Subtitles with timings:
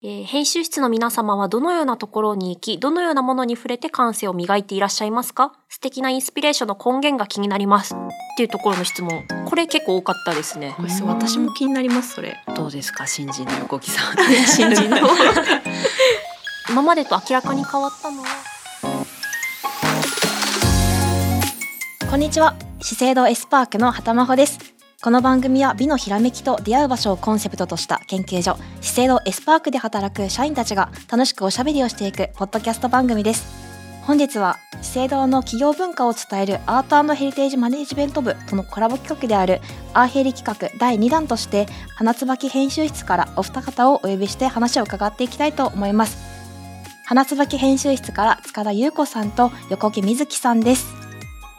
[0.00, 5.52] えー編集室の皆様はどのようなところに行き、どのようなものに触れて感性を磨いていらっしゃいますか？
[5.68, 7.94] 素敵なインスピレーションの根源が気になります。
[7.96, 7.98] っ
[8.36, 9.24] ていうところの質問。
[9.46, 10.76] これ結構多かったですね。
[11.04, 12.36] 私も気になりますそれ。
[12.54, 13.08] どうですか？
[13.08, 14.16] 新人の横木さん。
[14.46, 14.98] 新人の
[16.70, 18.28] 今までと明らかに変わったのは、
[22.08, 22.54] こんにちは。
[22.80, 24.60] 資生堂エスパークの畑真帆です
[25.00, 33.46] この番組は美のひらめきと出会う場所をコンセプトとした研究所資生堂エスパークで働く社員たちが楽しくおしゃべりをしていくポッドキャスト番組です。
[34.02, 38.34] 本日は資生堂の企業文化を伝えるアートヘリテージマネジメント部。
[38.48, 39.60] とのコラボ企画である
[39.94, 46.18] アーヘリ企画第2弾として花椿編集室からお二方をお呼びして話を伺っていきたいと思います。
[47.04, 51.07] 花椿編集室から塚田優子さんと横木瑞希さんです。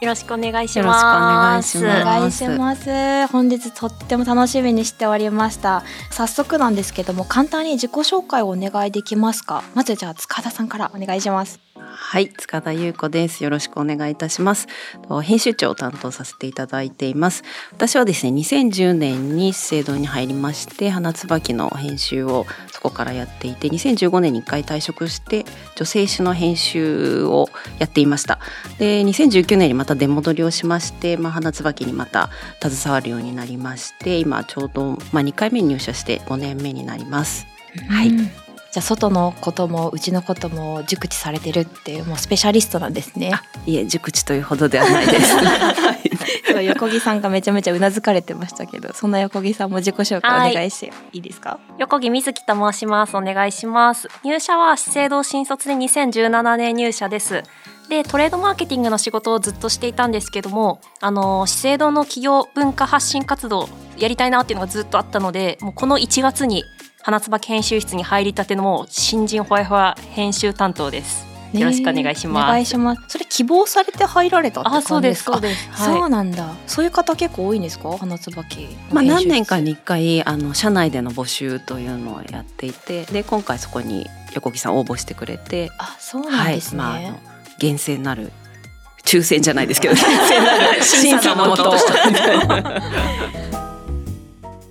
[0.00, 1.76] よろしくお願いしよろしくお願ます。
[1.76, 3.26] いしますお願いします。
[3.32, 5.82] 本日とっても楽しみにしておりました。
[6.10, 9.62] 早速なんですけども、簡単に自己紹介をお願いできますか？
[9.74, 11.60] まずじゃあ塚田さんからお願いします。
[11.80, 13.44] はい塚田優子です。
[13.44, 14.66] よろしくお願いいたします。
[15.08, 17.44] と編集長を担当させていただいています。
[17.72, 25.44] 私はですね2010年に資生堂に入りまして花椿の編集をそこからやっていて2015年に1回退職して
[25.76, 28.40] 女性誌の編集をやっていました。
[28.78, 37.46] で2019年にまた出戻りをしまして、まあ、花椿にまた携わるようになりまして今ちょうど、まあ、2回目に入社して5年目になります。
[37.88, 38.08] はい。
[38.08, 38.39] うん
[38.72, 43.32] じゃあ外のこともうちのことも熟知されてるっていうもうスペシャリストなんですね。
[43.66, 45.36] いえ熟知というほどではないです
[46.46, 51.58] すごい横木さんがめちゃめちゃうなずかれてましたけど、そんな横木さんも自己紹介お願いしていいですか？
[51.78, 53.16] 横木瑞希と申します。
[53.16, 54.08] お願いします。
[54.24, 57.42] 入社は資生堂新卒で2017年入社です。
[57.88, 66.62] で、トレードマーケティングの仕事をずっとしていたんですけども、あの、資生堂の企業文化発信活動やりたいなっていうのがずっとあったので、もうこの1月に
[67.02, 71.26] 花椿編集室に入りたての新人ほやほや編集担当です。
[71.52, 72.44] よろしくお願いします。
[72.44, 73.02] お願いします。
[73.08, 75.24] それ希望されて入られたあ、感そうです。
[75.24, 75.84] そうです。
[75.84, 76.10] そうはい。
[76.10, 76.54] なんだ。
[76.66, 78.68] そういう方結構多いんですか、花椿。
[78.92, 86.78] まあ、何年かに1回あの社内での募集というのをやっていてで今回そこに横木さん応募してくれて、あ、そうなんですね。
[86.78, 87.18] まあ、あの
[87.58, 88.30] 厳正なる
[89.04, 89.96] 抽選じゃないですけど
[90.82, 91.72] 審査のもと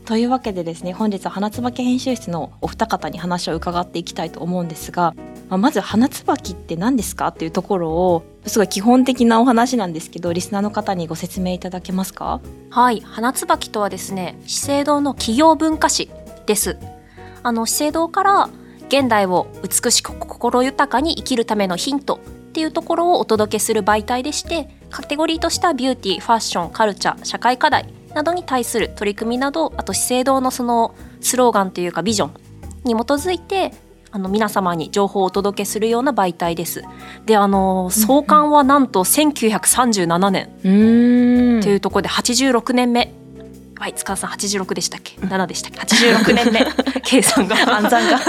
[0.09, 5.13] というわけでですね本日は花椿編集室のお二方に話を伺っていきたいと思うんですが、
[5.49, 12.41] まあ、まず花椿って何ですかっていうところをすごい基本的なお話なんですけどリスナーの方にご説明いただけますか？
[12.71, 16.09] はい、花椿とはですね、資生堂の企業文化史
[16.47, 16.79] です。
[17.43, 18.49] あの資生堂から
[18.87, 22.19] 現代を美しく心豊かに生きるためのヒントっ
[22.53, 32.33] ていうところをお届けする媒体でして、カテゴリーとしてはビューティー、ファッション、カルチャー、社会課題などに対する取り組みなど、あと資生堂のそのスローガンというかビジョン
[32.83, 33.71] に基づいて。
[34.11, 36.83] あの皆様に情報をお届けするような媒体です。
[37.27, 43.13] で、あの創刊はなんと1937年うーんというところで86年目。
[43.75, 46.65] はい、塚田さん86でしたっけ ?7 でしたっけ ?86 年目。
[47.05, 47.55] 計算が。
[47.55, 48.19] 暗算が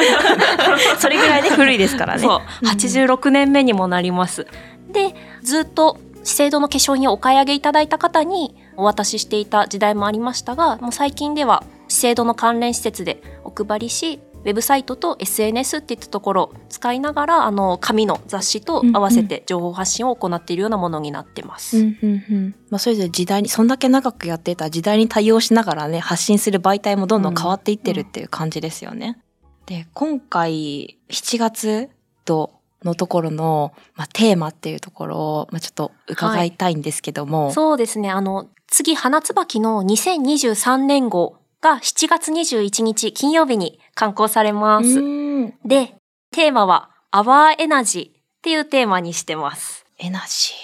[0.98, 4.46] それぐらいで古いですからねそう、86年目にもなります。
[4.92, 21.76] で、ずっと資生堂の化粧品をお買い上げいただいた方にお渡ししていた時代もありましたが、もう最近では資生堂の関連施設でお配りし、ウェブサイトと SNS っていったところを使いながら、あの、紙の雑誌と合わせて情報発信を行っているようなものになってます。
[21.76, 29.18] うんうんうんまあ、それぞれ時代にそんだけ長くやっていた時代に対応しながらね発信する媒体もどんどん変わっていってるっていう感じですよね。
[29.66, 31.90] で今回7月
[32.24, 38.10] 度のところの、まあ、テーマっていうところを、まあ、ちょっと伺いたいんですけども、そうですね。
[38.10, 45.00] あの、次、花椿の2023年号が7月21日金曜日に刊行されます。
[45.00, 45.30] うん
[45.64, 45.94] で、
[46.32, 49.84] テーマは、アワーエナジーっていうテーマにしてます。
[49.98, 50.54] エナジ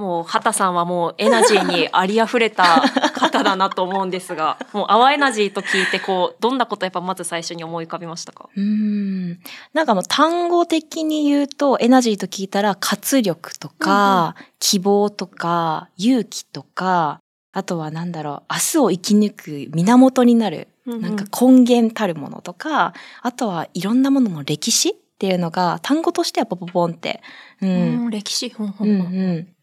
[0.00, 2.80] もう、畑さんはもうエナジーにあり溢れた
[3.14, 8.48] 方だなと思うんですが、 もうアワーエナジーと聞いて、こう、どんなことやっぱまず最初に思い浮かびましたか？
[8.56, 9.38] ーうん。
[9.74, 17.20] なんかもう単語的に言うとエナジーと聞いたら活力とか、希望とか勇気とか
[17.52, 19.34] あとはなんだろう明日を生き抜
[19.68, 27.20] く源になるなんか根源たるものとか、あとはいろんなものの歴史っていうのが単語としてはポポポンって、
[27.60, 28.88] う、うんん、歴史、うんううん。
[28.88, 29.04] ん、う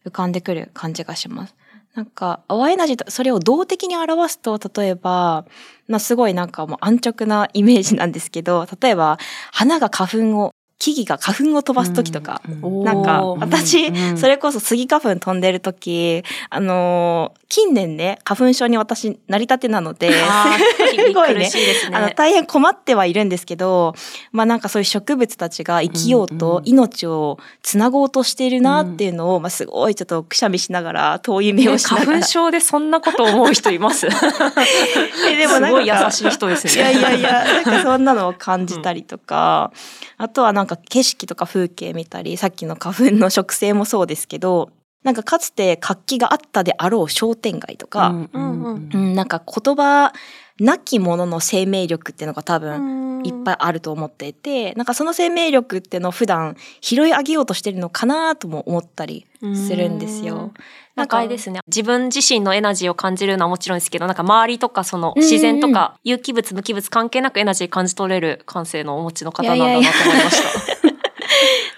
[0.04, 1.56] ん、浮かんでくる感じがします。
[1.96, 5.46] なんか、アワーエナジーと、それを動的に表すと、例えば、
[5.88, 9.18] まあ、すごいなんかもう安直なイメージなんですけど、例えば、
[9.50, 14.18] 花が花粉を木々が花粉を飛ばす時とか、うんなんかおー私、うん。
[14.18, 21.96] それこそスギ花粉飛んでる時あのー近年ね花粉症に私なりたてなのですごいね苦しいですね。
[21.96, 23.94] あの大変困ってはいるんですけど
[24.32, 32.06] まあなんかそういう植物たちが生きよううんうんと命をつなごうとしているなっていうのを、まあ、すごいちょっとくしゃみしながら遠い目をしながら。
[32.06, 34.06] 花粉症でそんなこと思う人います？
[35.26, 36.72] えでもなんかすごい優しい人ですね。
[36.74, 39.72] いやいやいや、なんかそんなのを感じたりとか、
[40.18, 44.70] あとはなんか景色とか風景見たり、さっきの花粉の植生もそうですけど、
[45.04, 48.90] なんかかつて活気があったであろう商店街とか、うんうんうん。
[48.92, 50.12] うんなんか言葉
[50.60, 60.52] なきものの生命力っていうのが多分いっぱいあると思っていて、なんかその生命力っていうのを普段拾い上げようとしてるのかなとも思ったりするんですよ。
[60.94, 61.60] なんかあれですね。
[61.68, 70.87] 自分自身のエナジーを感じるのはもちろんですけど、なんか周りとかその自然とか有機物無機物関係なくエナジー感じ取れる感性のお持ちの方なんだなと思いました。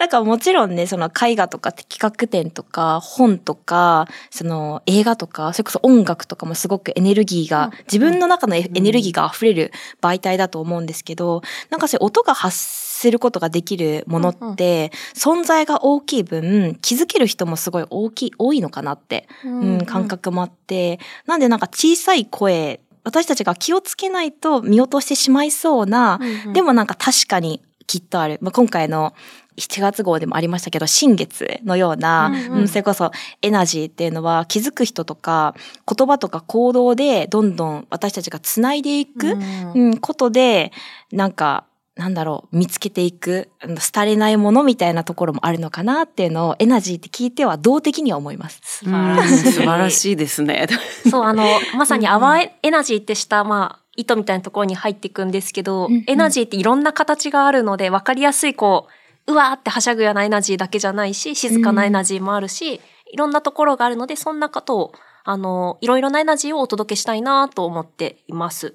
[0.01, 19.49] なんかもちろんね、その絵画とか企画展とか本とか、その映画とか、それこそ音楽とかもすごくエネルギーが、自分の中のエエネルギーが溢れる媒体だと思うんですけど、なんかそういう音が発することができるものって、存在が大きい分、気づける人もすごい大きい、多いのかなって、う
[19.83, 26.19] ん、感覚もあって、なんでなんか小さい声、私たちが気をつけないと見落としてしまいそうな、
[26.55, 27.61] でも、もなんか確かに
[27.91, 28.39] きっとある。
[28.41, 29.15] まあ、今回の
[29.59, 33.11] 7月号でもありましたけど、新月のような、うんうんうんそれこそ
[33.43, 35.55] エナジーっていうのは気づく人とか
[35.87, 40.73] 言葉とか行動でどんどん私たちがつないでいく、うんうんことで、
[41.13, 41.65] なんか、
[41.97, 43.51] なんだろう、見つけていく、
[43.93, 48.61] 廃れないものみたいなところもあるのかなっていうのをエナジーって聞いては動的には思います。
[48.63, 49.53] 素晴らしい。
[49.53, 50.67] 素晴らしいですね。
[51.11, 51.45] そう、あの、
[51.77, 58.93] まさに淡いエナジーってした、まあ、糸みたいなところに入っていくんですけど、うんうんエナジーっていろんな形があるので、わかりやすい、こう、
[59.27, 62.81] うわーってはしゃぐようなエナジーだけじゃないし、静かなエナジーもあるし、
[63.13, 64.93] いろんなところがあるので、そんなことを、
[65.25, 68.75] あの、いろいろなエナジーをお届けしたいなと思っています。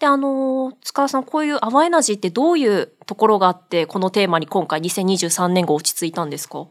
[0.00, 6.66] で、あの、塚田さん、こういう淡エナジーってどういうところがあって、このテーマに今回2023年号落ち着いたんですか？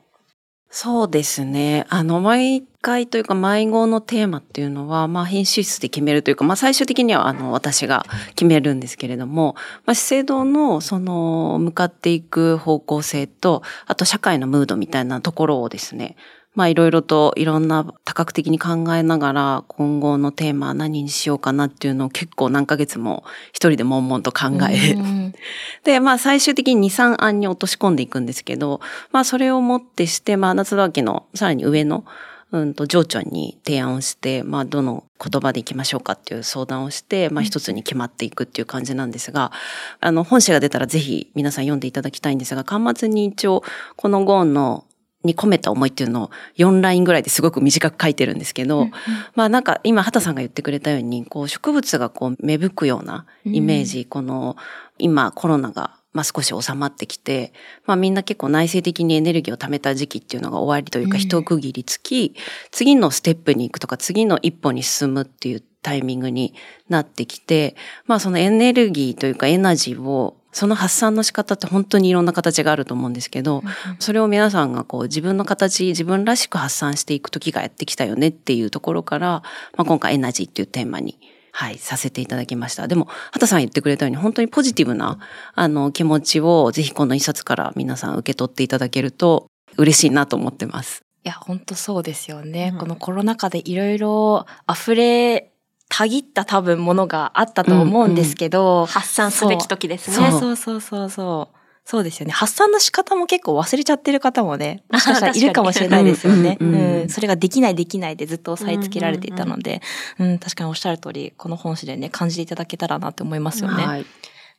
[0.76, 1.86] そうですね。
[1.90, 9.54] あの、毎回というか、毎号のテーマっていうのは、まあ、編集室で決めるというか、まあ、最終的には、あの、私が決めるんですけれども、
[9.86, 16.16] まあ、資生堂の、その、向かっていく方向性と、あと、社会のムードみたいなところをですね、
[16.56, 23.24] まあ、いろいろと、いろんな多角的に考えながら、今後のテーマは何にしようかなっていうのを結構何ヶ月も
[23.54, 25.34] 一人で悶々と考え、うん
[25.84, 32.06] で、まあ最終的に2、3案に落とし込んでいくんですけど、まあそれをもってして、まあ夏田脇のさらに上の、
[32.52, 39.52] うんと、情緒に提案をして、まあどの言葉でいきましょうかっていう相談をして、まあ一つに決まっていくっていう感じなんですが、
[40.00, 43.64] あの、本誌が出たらぜひ皆さん読んでいただきたいんですが、端末に一応、
[43.96, 44.86] このゴーンの
[45.24, 48.90] に込めた思いっていうのを4ラインぐらいですごく短く書いてるんですけど、
[49.36, 54.58] まあなんか今畑さんが言ってくれたように、こう植物がこう芽吹くようなイメージ、この
[54.98, 57.54] 今コロナがまあ少し収まってきて、
[57.86, 61.22] まあみんな結構内省的にエネルギーを貯めた時期っていうのが終わりというかうん。
[61.22, 62.36] 一区切りつき、
[62.72, 66.54] 次のステップに行くとか次の一歩に進むっていうタイミングに
[66.90, 67.76] なってきて、
[68.06, 73.64] まあそのエネルギーというかエナジーをその発散の仕方って本当にいろんな形があると思うんですけど、
[74.00, 79.44] それを皆さんがこう自分の形、自分らしく発散していく時がやってきたよねっていうところから、
[79.76, 81.18] まあ今回エナジーっていうテーマに
[81.56, 82.88] はい、させていただきました。
[82.88, 85.20] でも、畑さん言ってくれたように、本当にポジティブな、
[85.54, 89.46] あの、気持ちを、ぜひこの一冊から皆さん受け取っていただけると、
[89.78, 91.04] 嬉しいなと思ってます。
[91.24, 92.72] いや、本当そうですよね。
[92.74, 95.53] うんこのコロナ禍でいろいろ溢れ
[95.96, 100.32] たぎった多分ものがあったと思うんですけど、発散すべき時ですね。
[100.32, 101.58] そうそうそうそうそう。
[101.86, 102.32] そうですよね。
[102.32, 106.58] 発散の仕方も結構忘れちゃってる方もね、 もしかしたらいるかもしれないですよね。
[106.60, 109.84] ううんんうんそれができないできないでずっと押さえつけられていたので、
[110.18, 113.86] うん確かにおっしゃる通り、この本誌でね、感じていただけたらなって思いますよね。
[113.86, 114.06] はい。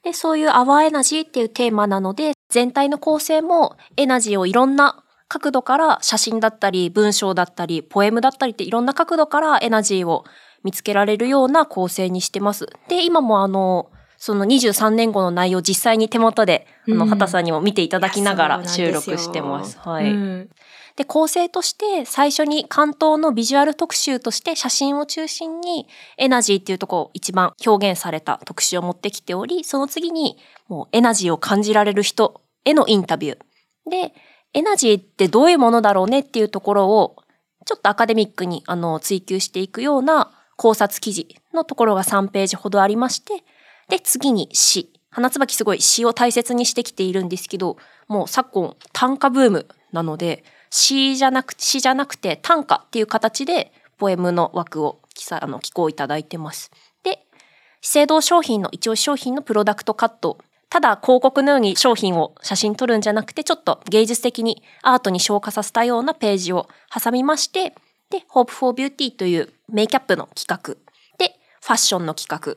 [0.05, 10.25] で、そういう淡エナジーっていうテーマなので、全体の構成もエナジーをいろんな角度から写真だったり、文章だったり、ポエムだったりっていろんな角度からエナジーを
[10.64, 12.66] 見つけられるような構成にしてます。
[12.88, 19.78] で、今もあの、その23年後の内容を実際に手元で、あの、うん畑さんにも見ていただきながら収録してます。
[19.78, 20.11] はい。
[20.11, 20.50] うん
[20.97, 33.90] で、構成として最初に関東のビジュアル特集として写真を中心にエナジーっていうところを一番表現された特集を持ってきており、その次にもうエナジーを感じられる人へのインタビュー。
[33.90, 34.14] で、
[34.52, 37.16] エナジーってどういうものだろうねっていうところを
[37.64, 43.44] ちょっとアカデミックにあの追求していくような考察記事のところが3ページほどありまして、
[43.88, 44.90] で、次に詩。
[45.11, 47.76] 花椿すごい詩を大切にしてきているんですけど、
[48.08, 56.73] もう昨今短歌ブームなので、詩じゃなく詩じゃなくて短歌っていう形でポエムの枠を記載あの寄稿いただいてます。
[57.04, 57.26] で、
[57.80, 60.38] 資生堂商品の一押し商品のプロダクトカット。
[60.68, 67.76] ただ広告のように商品を写真撮るんじゃなくて、ちょっと芸術的にアートに昇華させたようなページを挟みまして、
[68.14, 70.76] で、Hope for Beauty というメイキャップの企画。
[71.18, 72.56] で、ファッションの企画。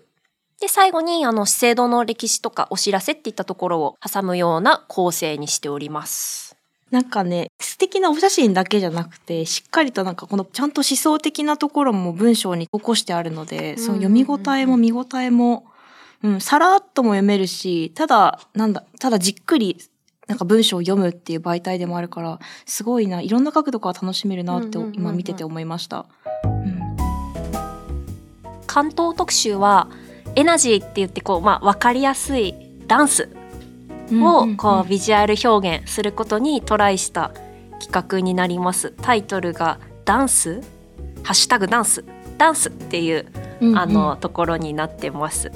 [0.61, 6.55] で、最後に、あの、資生堂の歴史とかお知らせっていったところを挟むような構成にしております。
[6.91, 15.65] なんかね、素敵なお写真だけじゃなくて、しっかりとなんかこのちゃんと思想的なところも文章に起こしてあるので、その読み応えも見応えも、
[16.23, 19.77] うん、さらっとも読めるし、ただ、なんだ、ただじっくり、
[20.27, 26.05] なんか文章を読むっていう媒体でもあるから、すごいな、いろんな角度から楽しめるなって今見てて思いました。
[26.43, 26.77] うん
[28.67, 29.87] 関東特集は、
[30.35, 32.53] エナジーって言って、こう、まあ、わかりやすい
[32.85, 33.29] ダンス
[34.11, 37.31] をこうビジュアル表現することにトライした
[37.79, 38.93] 企画になります。
[39.01, 40.61] タイトルがダンス？
[41.23, 42.03] ハッシュタグダンス？
[42.37, 43.25] ダンスっていう
[43.75, 45.51] あのところになってます。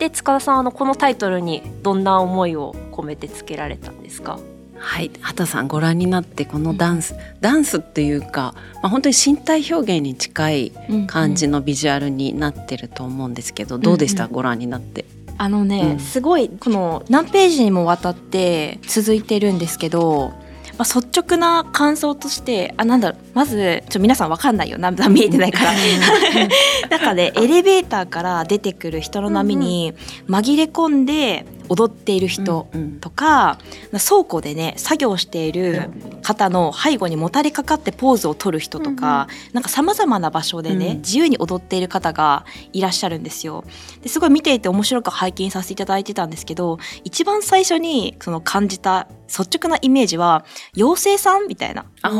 [0.00, 4.40] で塚田さんあのこのタイトルにどんな思いを込めてつけられたんですか？
[4.78, 10.72] はい、畑さんご覧になってこのダンス、ダンスっていうか、まあ、本当に身体表現に近い
[11.06, 15.04] 感じのビジュアルになってると思うんですけど、どうでした、うんうんご覧になって。
[15.36, 15.98] あのね、うん。
[16.00, 20.32] すごいこの何ページにもわたって続いてるんですけど、
[20.80, 24.78] まあ、率直な感想としてあなんだろうまずちょ皆さんわかんないよ。
[24.78, 25.72] な見えてないから。
[26.88, 29.92] 中でエレベーターから出てくる人の波に
[30.26, 33.58] 紛れ込んで踊っている人うんとか、
[33.92, 35.90] 倉庫でね作業している
[36.22, 40.96] 方の背後にもたれかかってポーズを取る人とか、なんかさまざまな場所でね、うん。
[40.98, 43.64] 自由に踊っている方がいらっしゃるんですよ。
[44.02, 50.44] ですごい見ていて面白く拝見させていただいてたんですけど一番最初にその感じた率直なイメージは
[50.76, 52.12] 妖精さんみたいな、ああ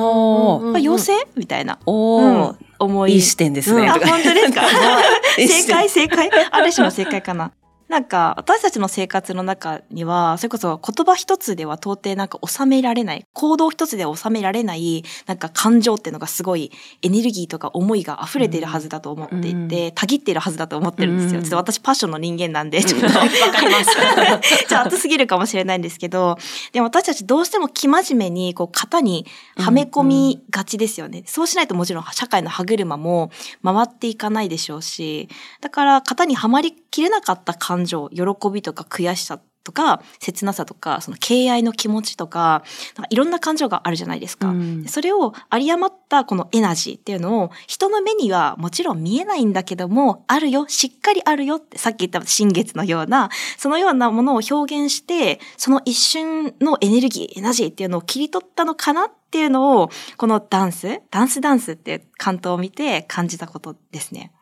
[0.77, 3.15] 妖精みたいな、お思い。
[3.15, 3.83] いい視点ですね。
[3.83, 3.91] うん。
[3.91, 4.63] あとか本当ですか？
[5.37, 6.31] 正解正解。
[6.53, 7.51] ある種の正解かな。
[7.91, 16.71] なんか私たちの生活の中にはそれこそ言葉一つでは到底なんか収められない行動一つでは収められないなんか感情っていうのがすごい
[17.03, 21.41] エネルギーとか思いが溢れているはずだと思っていて、たぎっているはずだと思ってるんですよ。
[21.41, 24.69] うんちょっと私パッションの人間なんでちょっとわかります。
[24.69, 26.39] じゃあ熱すぎるかもしれないんですけど
[26.73, 31.25] でも私たちどうしても生真面目にこう型にはめ込みがちですよね。
[31.27, 33.33] そうしないともちろん社会の歯車も
[33.65, 35.29] 回っていかないでしょうし、
[35.61, 42.65] だから型にはまりきれなかった感情、喜びとか悔しさとか、切なさとか、その敬愛の気持ちとか、
[42.97, 44.49] なんかいろんな感情があるじゃないですか。
[44.49, 64.33] うんそれを有り余ったこのエナジーっていうのを人の目にはもちろん見えないんだけども、あるよ、しっかりあるよってさっき言った新月のような、そのようなものを表現して、その一瞬のエネルギー、エナジーっていうのを切り取ったのかなっていうのを、このダンス、ダンスダンスっていう関東を見て感じたことですね。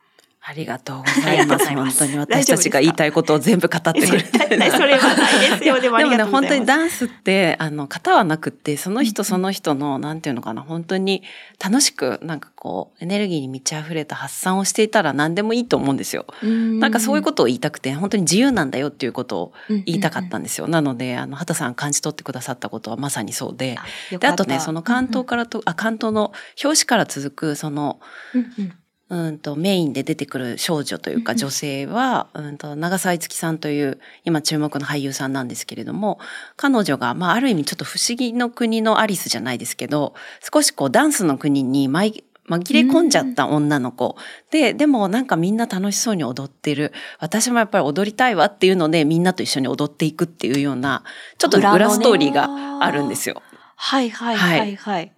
[0.48, 1.68] ありがとうございます。
[1.68, 4.70] 本当に私たちが言いたいことを全部語ってくれてる。
[4.72, 5.78] それはないですよ。
[5.78, 6.22] でもね。
[6.22, 11.22] 本当にダンスって、あの、型はなくって、その人その人の、なんていうのかな、本当に
[11.62, 16.24] 楽しく、なんかこう、エネルギーに満ち溢れた発散をしていたら何でもいいと思うんですよ。
[16.42, 20.66] なんかそういうことを言いたくて、本当に自由なんだよっていうことを言いたかったんですよ。
[20.66, 23.76] なので、あの、畑さん感じ取ってくださったことはまさにそうで。
[24.18, 26.32] で、あとね、その関東からと、あ、関東の
[26.64, 28.00] 表紙から続く、その、
[28.34, 28.72] うんうん
[29.10, 36.18] うんとメインで出てくる少女というか女性は、うんと長澤いつきさんという今注目の俳優さんなんですけれども
[36.56, 40.14] 彼女が、まあ、ある意味ちょっと不思議の国のアリスじゃないですけど
[40.52, 44.16] 少しこうダンスの国に紛紛れ込んじゃった女の子、
[44.50, 46.94] ででもなんかみんな楽しそうに踊ってる。
[47.18, 51.04] 私もやっぱり踊りたいわっていうのでみんなと一緒に踊っていくっていうような
[51.36, 53.42] ちょっと裏ストーリーがあるんですよ。
[53.76, 54.76] はいはいはい。
[54.76, 55.12] はい。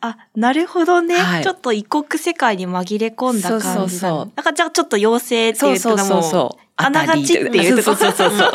[0.00, 3.78] あ、なるほどね、はいちょっと異国世界に紛れ込んだ感じだ、ね。
[3.78, 6.60] そうそうそうなんかじゃあちょっと妖精ってそそういううのもそうそう。
[6.76, 8.52] あながちっていうとこそうそうそうそう。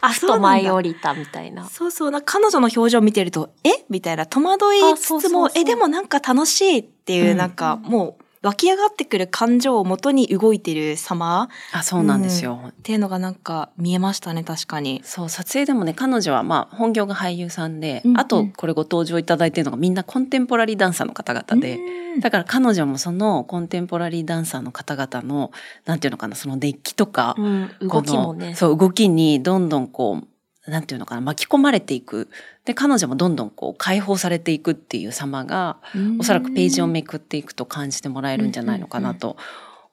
[0.00, 0.48] あ、そうなんだ。
[0.48, 1.64] 舞い降りたみたいな。
[1.64, 2.10] そうそう。
[2.12, 3.70] な彼女の表情を見てると、え？
[3.90, 12.60] みたいな戸惑いつあそうつも、そうそうえ、でもなんか楽しいっていう、うんなんかもう湧き上がってくる感情をもとに動いてる様あそうなんですよ。
[12.68, 15.00] っていうのがなんか見えましたね、確かに。
[15.02, 25.50] そう撮影でもね彼女はまあ本業が俳優さんで、うんうんあとこれご登場いただいてるのがみんなコンテンポラリーダンサーの方々で、うんだから彼女もそのコンテンポラリーダンサーの方々の
[25.84, 28.46] なんていうのかなその熱気とか、うん、動きもね。
[28.46, 30.26] このそう動きにどんどんこう
[30.66, 32.30] なんていうのかな巻き込まれていく
[32.64, 35.76] で彼女もどんどんこう解放されていくっていう様が
[36.18, 39.36] おそらくページをめくっていくと感じてもらえるんじゃないのかなと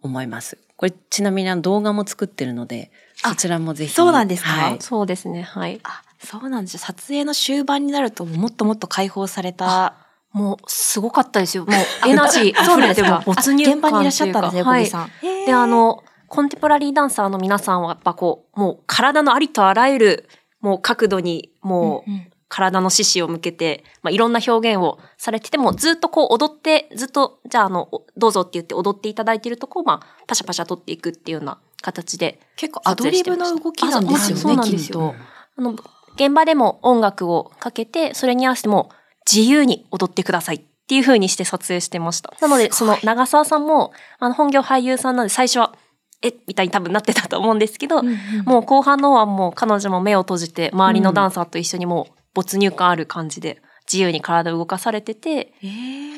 [0.02, 0.58] 思います。
[0.78, 3.94] これちなみに動画も作ってるのでそちらもぜひ。
[3.94, 4.50] そうなんですか？
[4.50, 6.80] はいそうですねはいあ、そうなんですよ。
[6.80, 9.96] 撮影の終盤になるともっともっと解放された。
[10.32, 15.08] もうすごかったですよもうエナジー溢れても没入現場にいらっしゃったんですね、小はい木さん。
[15.08, 20.30] へーであ、のコンテンポラリーダンサーの皆さんはやっぱこうもう体のありとあらゆる
[20.62, 22.12] もう角度にもう
[22.48, 35.16] 体の獅子を向けて、まあ、いろんな表現をされててもずっとこう踊ってずっとじゃああのおどうぞって言って踊っていただいているとこをまあパシャパシャ撮っていくっていうような形で結構アドリブの動きなんですよね、あそうなんですよと。
[35.58, 35.76] あの
[36.16, 38.90] 現場でも音楽をかけてそれに合わせても
[39.32, 42.34] 自由に踊ってくださいっていう風にして撮影してました。
[42.42, 45.74] なので、その長澤さんも、あの本業俳優さんなんで最初は、
[46.22, 48.04] えみたいに多分なってたと思うんですけど、
[48.46, 53.62] もう後半の方はもう彼女も目を閉じて周りのダンサーと一緒にもう没入感ある感じで
[53.92, 55.54] 自由に体を動かされてて、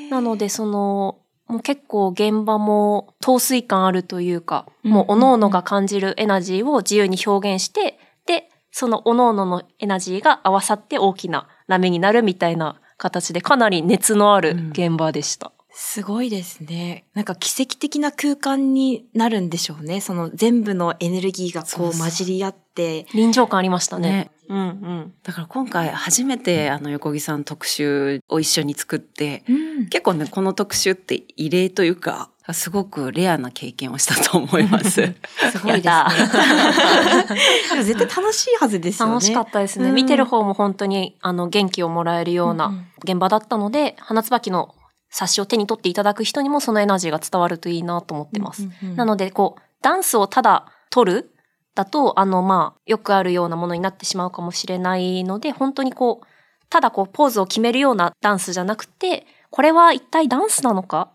[0.09, 15.52] なのでその、もう結構現場も陶水感あるというか、もう各々が感じるエナジーを自由に表現して、で、その各々のエナジーが合わさって大きな波になるみたいな形でかなり熱のある現場でした。
[15.75, 17.05] すごいですね。
[17.15, 20.01] なんか奇跡的な空間になるんでしょうね。
[20.01, 23.07] その全部のエネルギーがこそう混じり合って。
[23.13, 24.09] 臨場感ありましたね。
[24.09, 25.13] ねうんうん。
[25.23, 34.91] だから今回初めてあの横木さん特集を一緒に作って、うん結構ね、この特集って異例というか、すごくレアな経験をしたと思います。
[35.51, 37.81] すごいですね。
[37.83, 39.13] 絶対楽しいはずですよね。
[39.13, 39.89] 楽しかったですね。
[39.89, 44.75] うん見てる方も本当にあの元気をもらえるようなん現場だったので、花椿の
[45.13, 48.63] 冊子を手に取っていただく人にもそのエナジーが伝わるといいなと思ってます。
[48.63, 51.31] うんうんなので、こう、ダンスをただ撮る
[51.75, 56.25] だと、あの、まあ、よくあるようなものになってしまうかもしれないので、本当にこう、
[56.69, 61.11] ただこう、ポーズを決めるようなダンスじゃなくて、これは一体ダンスなのか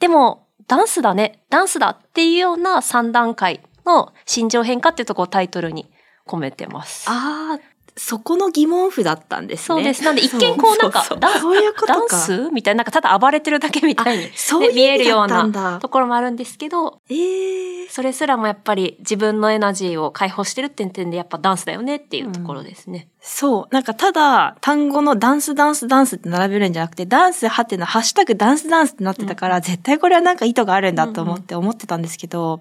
[0.00, 5.90] でも、ダンスだね、ダンスだっていうような3段階の心情変化っていうところをタイトルに
[6.26, 7.04] 込めてます。
[7.10, 9.64] ああ、そこの疑問符だったんですね。
[9.66, 10.02] そうです。
[10.02, 11.94] なんで一見こうなんかそうそうダンそういうことか。
[11.94, 23.08] ダンスみたいな、なんかただ暴れてるだけみたいに、そういうね見えるようなだところもあるんですけど、ええそれすらもやっぱり自分のエナジーを解放してるって点でやっぱダンスだよねっていうところですね。
[23.20, 23.74] そう。
[23.74, 32.60] なんかただ単語のダンスダンスダンスって並べるんじゃなくて、ダンスはてのハッシュタグダンスダンスってなってたから、絶対これはなんか意図があるんだと思って思ってたんですけど、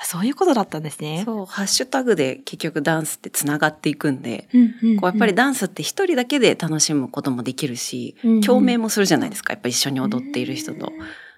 [0.00, 1.22] あそういうことだったんですね。
[1.24, 9.52] そう、ハッシュタグで結局ダンスってつながっていくんで、うんうんうんこうやっぱりダンスって一人だけで楽しむこともできるし、共鳴もするじゃないですか。
[9.52, 10.92] やっぱ一緒に踊っている人と。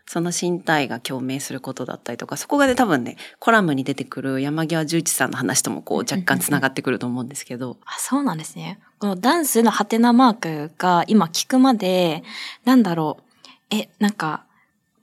[0.06, 7.78] その身体が共鳴することだったりとか、そこがね、多分ね、コラムに出てくる山際十一さんの話ともこう若干つながってくると思うんですけど。
[7.86, 8.78] あ、そうなんですね。
[8.98, 12.22] このダンスのハテナマークが今聞くまで、
[12.64, 13.74] なんだろう。
[13.74, 14.44] え、なんか、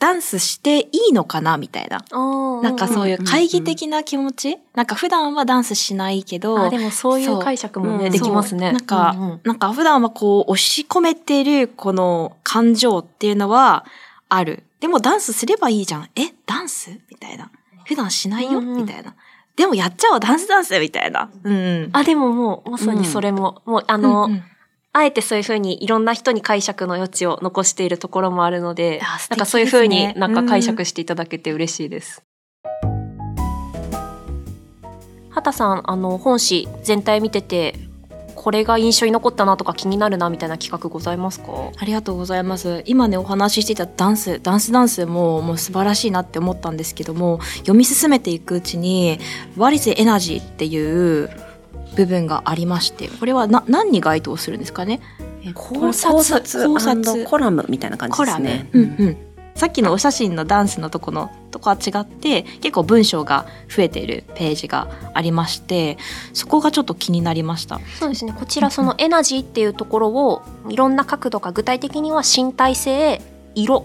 [0.02, 2.04] ダンスしていいのかなみたいな。
[2.64, 8.72] なんかそういう懐疑的な気持ち、なんか普段はダンスしないけど、あでもそういう解釈もねできますね。
[8.72, 13.86] なんか、うんうんなんか普段はこう押し込めてるこの感情っていうのは
[14.28, 14.64] ある。
[14.80, 16.10] でもダンスすればいいじゃん。
[16.16, 16.90] え、ダンス？
[17.12, 17.52] みたいな。
[17.86, 19.14] 普段しないよ、うんうんみたいな。
[19.56, 21.30] でもやっちゃおう、ダンスダンスみたいな。
[21.44, 21.90] うん。
[21.94, 24.44] あでももうまさにそれも、もうあの、うんうん
[24.94, 32.24] あえてそういうふうにいろんな人に解釈の余地を残しているところもあるので、あ素敵なんかそういうふうになんか解釈していただけて嬉しいです。
[35.30, 37.76] 畑さんあの本誌全体見てて
[38.36, 41.72] これが印象に残ったなとか気になるなみたいな企画ございますか？
[41.78, 42.84] ありがとうございます。
[42.86, 49.20] 今ね、お話ししていたダンス、ダンスダンスももう素晴らしいなって思ったんですけども、読み進めていくうちに、
[49.56, 51.30] What is energy っていう
[51.96, 55.02] 部分がありまして、これはな何に該当するんですかね？
[55.56, 58.70] 考察考察コラムみたいな感じですね。
[58.74, 59.18] うんうん。
[59.54, 65.98] さっきのお写真のダンスのとこのとこは違って結構文章が増えているページがありまして
[66.34, 67.80] そこがちょっと気になりました。
[68.00, 73.22] そうですねこちらそのエナジーっていうところをいろんな角度か具体的には身体性
[73.54, 73.84] 色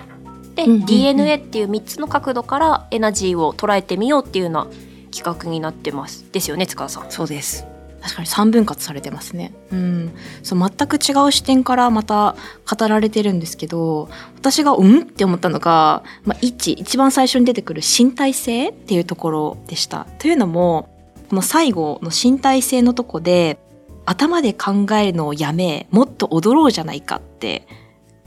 [0.55, 4.69] で、うんうんうん DNA っていう3つの角度からエナジーを捉えてみようっていうような
[5.13, 7.11] 企画になってますですよね塚田さん。
[7.11, 7.67] そうです。
[8.07, 9.53] 確かに三分割されてますね。
[9.73, 10.13] うん。
[10.45, 12.37] そう、全く違う視点からまた
[12.71, 20.07] 語られてるんですけど、私がうんって思ったのが、まあ、一、一番最初に出てくる身体性っていうところでした。
[20.21, 20.89] というのも、
[21.31, 23.59] この最後の身体性のとこで、
[24.05, 27.67] 頭で考えるのをやめ、もっと踊ろうじゃないかって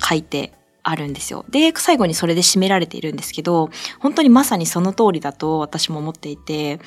[0.06, 0.52] 書いて
[0.84, 1.46] あるんですよ。
[1.48, 6.82] で、最後にそれで締められているんですけど、本当にまさにその通りだと私も思っていて、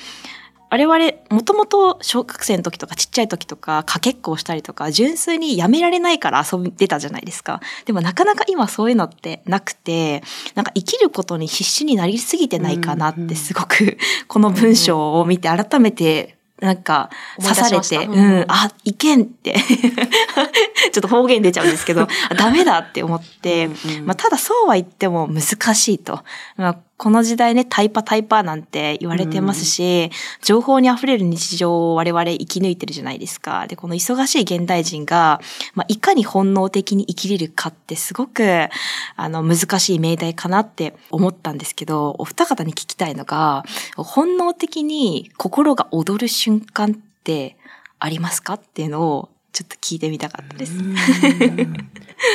[0.73, 7.61] 我々、もともと小学生の時とかちっちゃい時とか、かけっこをしたりとか、純粋にやめられないから遊び出たじゃないですか。
[7.85, 10.23] でもなかなか今そういうのってなくて、
[10.55, 19.53] なんか生きることに必死になりすぎてないかなってすごく、 この文章を見て改めて、なんか、刺されて、うん、あ、いけんって。
[20.91, 26.23] ちょっと方言出ちゃうんですけど、あダメだって思って、うんまあ、ただそうは言っても難しいと。
[26.55, 30.09] まあ、この時代ね、タイパタイパなんて言われてますし、
[30.41, 33.67] 情報に溢れる日常を我々生き抜いてるじゃないですか。
[33.67, 35.41] で、この忙しい現代人が、
[35.73, 38.69] まあ、いかに本能的に生きれるかってすごく、
[39.15, 43.65] あの、難しい命題かなって思ったんですけど、お二方に聞きたいのが、
[43.97, 47.57] 本能的に心が躍る瞬間って
[47.99, 50.73] ありますかっていうのを、ちょっと聞いてみたかったです。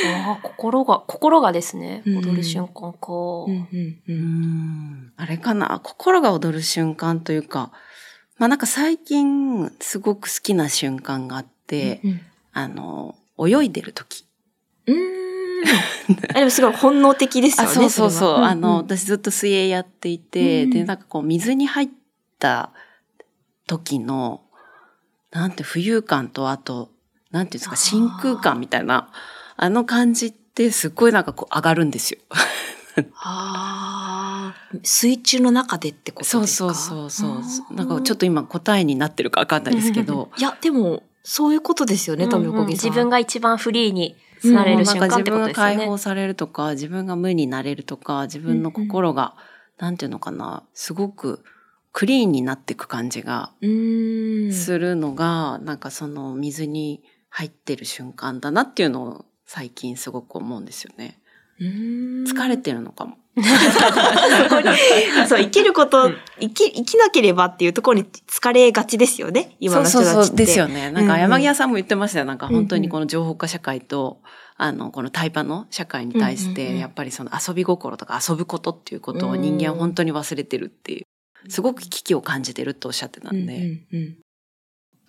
[0.07, 3.13] あー心が、心がですね、うん踊る瞬間か。
[3.13, 4.17] うんうんううん
[5.09, 7.73] んあれかな心が躍る瞬間というか、
[8.39, 12.21] まあなんか最近すごく好きな瞬間があって、うん
[12.53, 14.25] あの、泳いでる時。
[14.87, 14.99] うーん。
[16.31, 17.75] あでもすごい本能的ですよあ、ね。
[17.75, 18.35] そうそうそう。
[18.37, 21.89] あの、んん私ずっと水泳やっていて、うんで、なんかこう水に入っ
[22.39, 22.71] た
[23.67, 24.43] 時の、
[25.33, 26.91] なんて浮遊感とあと、
[27.31, 29.11] なんていうんですか、真空感みたいな、
[29.57, 32.19] あの感じってすっごいなんかこう上がるんですよ。
[33.15, 36.75] ああ、水中の中でってことですか？
[36.75, 37.75] そうそうそうそう。
[37.75, 42.67] なんかちょっと今答えになってるかわかんないですけど、いや、でも、そういうことですよね、多分、うんうん。
[42.69, 49.37] 自分が一番フリーになれる瞬間ってことです自分が解放されるとか、自分が無になれるとか、自分の心が、
[49.79, 51.45] なんていうのかな、すごく
[51.93, 53.53] クリーンになっていく感じが。
[53.61, 53.67] す
[54.77, 61.21] るのが、なんかその水に入ってる瞬間だなっていうのを最近すごく思うんですよね。
[61.61, 63.17] 疲れてるのかも。
[65.29, 66.11] そう、生きること、
[66.41, 70.13] 生き、生きなければっていうところに疲れがちですよね、今の人たちって。
[70.13, 70.91] そうそうそうですよね。
[70.91, 72.25] なんか山際さんも言ってましたよ。
[72.25, 74.21] なんか本当にこの情報化社会と、
[74.57, 83.57] あの、このタイパの社会に対して、うんやっぱりその遊び心とか遊ぶことっていうことを人間は本当に忘れてるっていう、すごく危機を感じてるっておっしゃってたうんんで。
[83.57, 84.19] うんうん。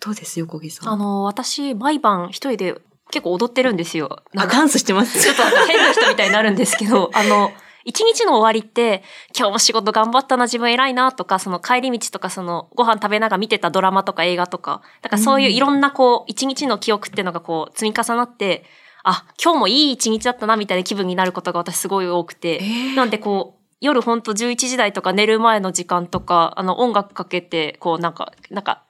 [0.00, 0.92] どうです横木さん？
[0.92, 4.22] あの、私、毎晩一人で結構踊ってるんですよ。
[4.36, 5.20] あ、ダンスしてます？
[5.20, 7.50] ちょっと変な人みたいになるんですけど、 あの、
[7.84, 9.02] 一日の終わりって、
[9.36, 18.64] 今日も仕事頑張ったな、自分偉いなとか、その帰り道とか、そのご飯食べながら見てたドラマとか映画とか、だからそういういろんなこう、一日の記憶っていうのがこう、積み重なって、
[19.02, 22.62] あ、今日もいい一日だったな、みたいな気分になることが私すごい多くて、
[22.96, 28.82] なんでこう、夜ほんと11時台とか寝る前の時間とか、あの音楽かけて、こうなんか、なんか、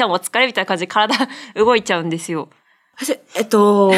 [0.00, 1.14] 今日もお疲れみたいな感じで体
[1.54, 2.48] 動いちゃうんですよ。
[3.10, 3.92] ええっと、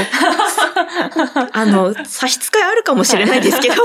[1.52, 3.82] あの、差し支えあるかもしれないですけど、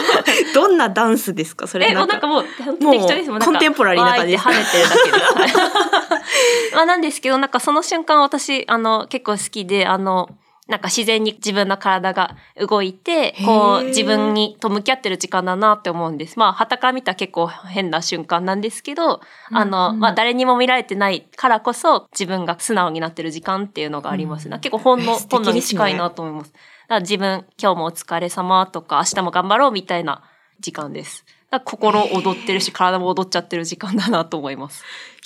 [0.53, 1.65] どんなダンスですか？
[1.67, 3.39] それえ、もうなんかもう、適当ですもん。
[3.39, 5.57] なんかコンテンポラリーな感じで跳ねてるだけです。
[6.75, 10.29] まあなんですけど、なんかその瞬間私、あの、結構好きで、あの、
[10.67, 16.37] なんか自然に自分の体が動いて、こう自分にと向き合ってる時間だなって思うんです。
[16.37, 24.59] まあ、旗から見たら結構変な瞬間なんですけど、あの、まあ誰にも見られてないからこそ自分が素直になってる時間っていうのがありますね。
[24.59, 26.51] 結構本能、え 素敵ですね本能に近いなと思います。
[26.51, 26.63] だか
[26.95, 30.23] ら自分、今日もお疲れ様とか、明日も頑張ろうみたいな
[30.59, 31.25] 時間です。
[31.49, 34.83] 心踊ってるし、体も踊っちゃってる時間だなと思います。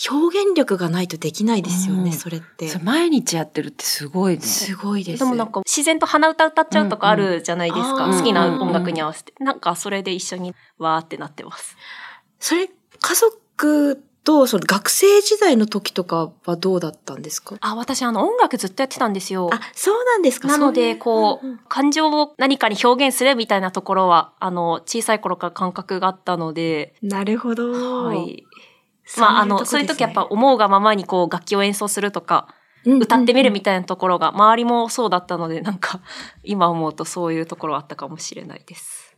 [0.10, 2.70] 表現力がないとできないですよね、うんそれって。
[2.84, 4.42] 毎日やってるってすごいね。
[4.42, 5.20] すごいです。
[5.20, 8.06] でもなんか自然と鼻歌歌っちゃうとかあるじゃないですか。
[8.06, 9.34] うんうん好きな音楽に合わせて。
[9.40, 11.76] なんかそれで一緒にわーってなってます。
[12.40, 17.56] それ、家族と、その学生時代の時とかはどうだったんですか？
[17.62, 19.50] あ、私あの音楽ずっとやってたんですよ。
[19.52, 27.72] あ、そうなんですかなので、こう、うんうん感情を何かに表現するみたいなところは、あの、小さい頃から感覚があったので、なるほど。
[28.06, 28.44] はい。
[29.18, 32.48] まあ、あの、そういう時やっぱ思うがままにこう楽器を演奏するとか、
[32.86, 36.02] 歌ってみるみたいなところが、周りもそうだったので、なんか、
[36.44, 39.11] 今思うとそういうところはあったかもしれないです。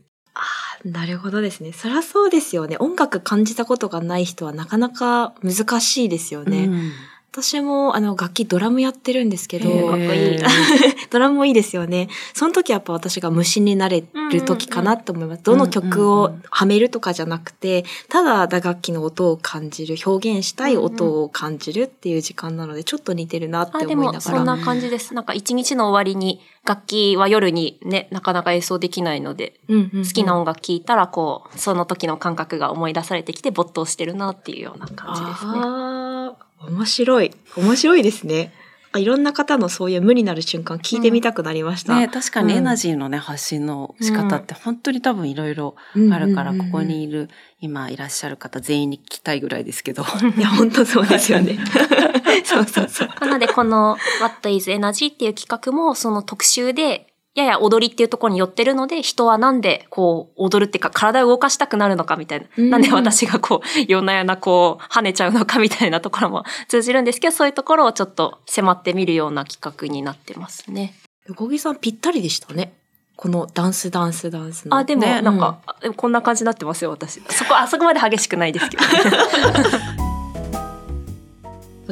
[0.86, 1.72] なるほどですね。
[1.72, 2.76] そりゃそうですよね。
[2.80, 6.66] 音楽感じたことがない人はなかなか難しいですよね。
[6.66, 6.92] うん
[7.34, 10.40] 私もあの楽器ドラムやってるんですけど、かっこいい。
[11.10, 12.08] ドラムもいいですよね。
[12.36, 15.44] その時やっぱ私が無心になれる時かなと思います。
[15.44, 24.22] どの曲をはめるとかじゃなくて、ただ打楽器の音を感じる、表現したい音を感じるっていう時間なので、ちょっと似てるなって思いながら。
[24.22, 25.16] そんな感じです。
[25.16, 36.53] なんか一日の終わりに、楽器は夜にね、なかなか演奏できないので、うんうんうん好きな音楽聴いたら、こう、その時の感覚が思い出されてきて没頭してるなっていうような感じですね。
[36.68, 37.32] 面白い。
[37.56, 38.54] 面白いですね。
[38.96, 41.96] あいろんな方のそういう無になる瞬間聞いてみたくなりました。
[41.96, 50.04] ね、確かにうんエナジーのね、発信の仕方って本当に多分いろいろうんあるから、うんうんうんここにいる、今いらっしゃる方全員に聞きたいぐらいですけど。
[50.38, 51.58] いや、本当そうですよね。
[52.46, 53.10] そうそうそう。
[53.20, 62.46] なので、この What is Energy っていう企画も、その特集で、やや踊りっていうところに寄ってるので、人はなんでこう踊るっていうか体を動かしたくなるのかみたいな。
[62.58, 70.94] うんなんで私がこう、夜な夜なこう跳ねちゃうのかみたいなところも通じるんですけど、そういうところをちょっと迫ってみるような企画になってますね。
[71.28, 72.74] 横木さんぴったりでしたね。
[73.16, 74.76] このダンスダンスダンスの。
[74.76, 77.22] あ、でもねなんか、あでもこんな感じになってますよ、私。
[77.30, 78.84] そこ、あそこまで激しくないですけど。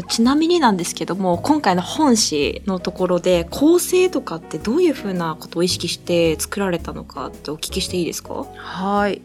[0.07, 8.45] ちなみになんですけども今回の本誌のところで構成とかってどういうふうなことを意識して作られたのかってお聞きしていいですか？
[8.55, 9.21] はい。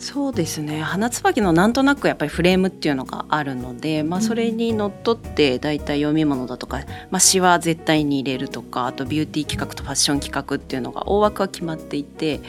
[0.00, 0.80] そうですね。
[0.80, 12.40] 花椿のなんとなくやっぱりフレームっていうのがあるので、まあ、それにのっとって大体読み物だとか、まあ、詩は絶対に入れるとかあとビューティー企画とファッション企画っていうのが大枠は決まっていて、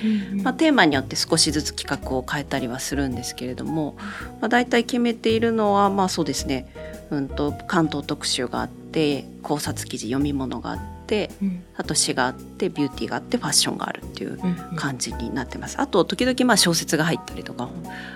[0.43, 3.95] まあ、テーマによって少しずつ企画を変えたりはするんですけれども、
[4.41, 6.71] まあ、大体決めているのはまあそうですね、
[7.11, 15.79] うん、と関東特集があって考察記事読み物があってうんあと詩があってビューティーがあってファッションがあるっていううん感じになってます。
[15.79, 17.69] あと時々まあ小説が入ったりとか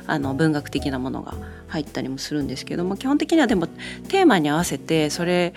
[0.06, 1.34] あの文学的なものが
[1.70, 5.54] 入ったりもするんですけども基本的にはでもテーマに合わせてそれ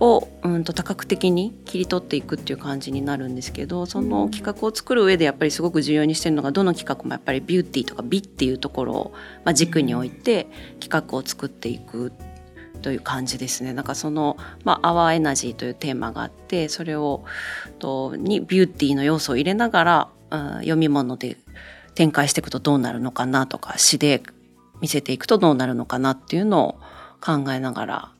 [0.00, 9.12] をうんと多角的に切り取っていくっていう感じになるんですけどその企画を作る上でやっぱりすごく重要にしてるのがどの企画もやっぱりビューティーとか美っていうところを
[9.44, 10.48] まあ軸に置いて
[10.80, 12.12] 企画を作っていく
[12.80, 13.72] という感じですね。
[13.72, 17.24] なんかその、まあ、アワーエナジーというテーマがあって、それを、
[17.78, 21.38] と、にビューティーの要素を入れながら、うん読み物で
[21.96, 24.22] 展開していくとどうなるのかなとか、詩で
[24.80, 26.72] 見せていくとどうなるのかなっていうのを
[27.20, 28.12] 考えながら、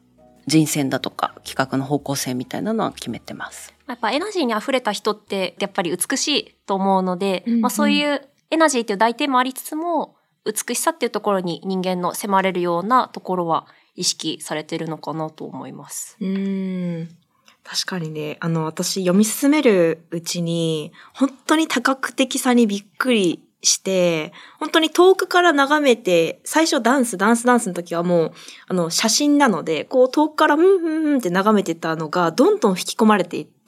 [0.46, 3.72] 人選だとか企画の方向性みたいなのは決めてます。
[3.86, 13.66] やっぱエナジーに溢れた人ってやっぱり美しいと思うので、うんうんまあそういうエナジーっていう大テーマありつつも、美しさっていうところに人間の迫れるようなところは
[14.00, 16.16] 意識されてるのかなと思います。
[16.20, 17.08] うん
[17.62, 28.32] 確かにね、あの、私読み進めるうちに、本当に多角的さにびっくりして、本当に遠くから眺めて、最初ダンス、ダンス、ダンスの時はもう、
[28.66, 33.59] あの、写真なので、こう遠くから、うん、うん、うんって眺めてたのが、どんどん引き込まれていって、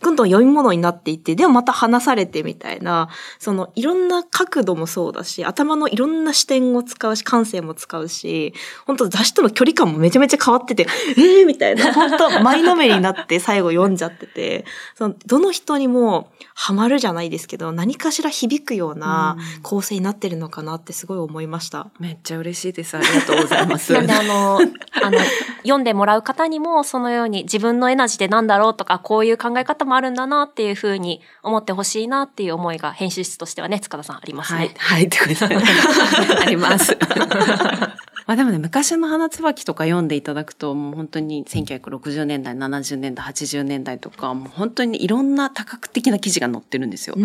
[0.00, 3.08] どんどん読み物になっていって、でもまた話されてみたいな、
[3.38, 8.52] その、いろんな角度もそうだし、頭のいろんな視点を使うし、感性も使うし、
[8.86, 21.90] 本当雑誌との距離感もめちゃめちゃ変わってて、えーみたいな、本当前のめりになって最後読んじゃってて、そのどの人にもハマるじゃないですけど、何かしら響くような構成になってるのかなってすごい思いました。
[21.98, 22.96] めっちゃ嬉しいです。
[22.96, 23.92] ありがとうございます。
[23.92, 24.58] なんであの、
[25.02, 25.18] あの、
[25.62, 34.58] 読んでもらう方にもそのように自分のエナジーでなんだろうとか、こういう考え方もあるんだなっていうふうに思ってほしいなっていう思いが編集室としてはね、塚田さんありますね。
[34.58, 35.56] はい、はい、ってことで
[36.40, 36.96] あります。
[38.28, 47.16] まあでもね、昔の花椿とか読んでいただくと、もう本当に1960年代、70年代、80年代とか、もう本当にいろんな多角的な記事が載ってるんですよ。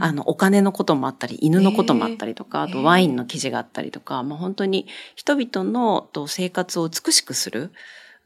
[0.00, 7.72] あの、お金のこともあったり、犬のこともあったりとか、あとワインの記事があったりとか、もう本当に人々のと生活を美しくする、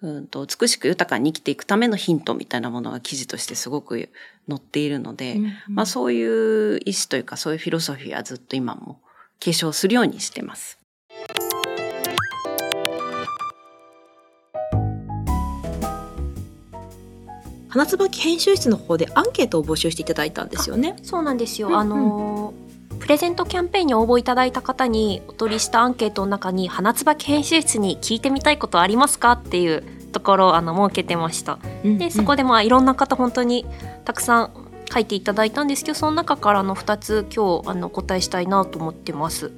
[0.03, 4.09] うんと美しく豊かに生きていくためのヒントみたいなものが記事としてすごく
[4.49, 8.99] 載っているので、まあそういう意思というかそういうフィロソフィーはずっと今も
[9.39, 10.81] 継承するようにしてます。
[17.69, 20.97] 花椿編集室の方でアンケートを募集していただいたんですよね。
[21.03, 21.69] そうなんですよ。
[21.69, 31.59] うんうんあのープレゼントキャンペーンに応募いただいた方にお取りしたアンケートの中に花椿編集室に聞いてみたいことありますかっていうところをあの設けてました。
[31.85, 33.65] でそこでまあいろんな方本当に
[34.05, 34.51] たくさん
[34.93, 39.53] 書いていただいたんですけどその中からの2つ今日あのお答えしたいなと思ってます。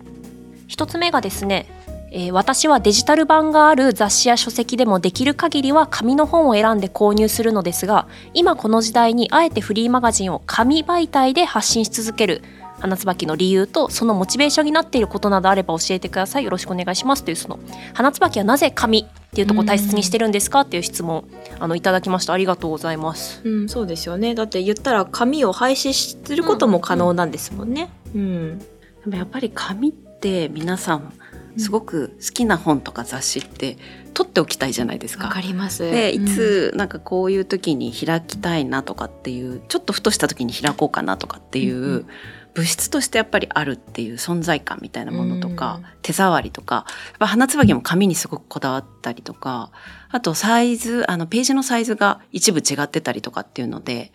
[0.68, 1.66] 1つ目がですね、
[2.10, 12.42] えー私はデジタル版がある雑誌や書籍でもできる限りは紙の本を選んで購入するのですが今この時代にあえてフリーマガジンを紙媒体で発信し続ける
[12.80, 17.60] 花椿の理由とそのモチベーションになっていることなどあれば教えてくださいよろしくお願いしますというその
[17.94, 24.34] 花椿はなぜ紙っていうとこ大切にしてるんですかっていう質問あのいただきましたありがとうございますうん、そうですよね。
[24.34, 27.90] だって言ったら紙を廃止することも可能なんですもんね。
[28.14, 28.58] うん。
[28.58, 28.64] で
[29.06, 31.12] もやっぱり紙って皆さん
[31.56, 33.76] すごく好きな本とか雑誌って
[34.14, 35.32] 取っておきたいじゃないですか。
[35.40, 35.82] ります。
[35.82, 42.06] でいつなんかこういう時に開きたいなとかっていうちょっとふとした時に開こうかなとかっていう、
[42.54, 49.70] 物質としてやっぱりあるっていう存在感みたいなものとか、うん手触りとかやっぱ花椿も紙にすごくこだわったりとか
[50.08, 54.12] あとサイズあのページのサイズが一部違ってたりとかっていうので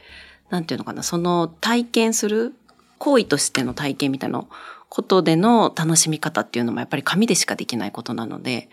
[0.50, 2.56] なんていうのかなその体験する
[2.98, 4.44] 行為としての体験みたいな
[4.96, 8.70] ことでの楽しみ方っていうのもやっぱり紙でしかできないことなので、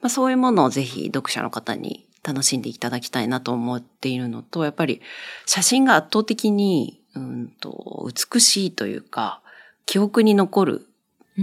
[0.00, 5.00] まあ、そういうものをぜひ読者の方に楽しんでいただきたいなと思っているのと、やっぱり
[5.46, 9.42] 写真が圧倒的に、うんうんと、美しいというか、
[9.84, 10.86] 記憶に残る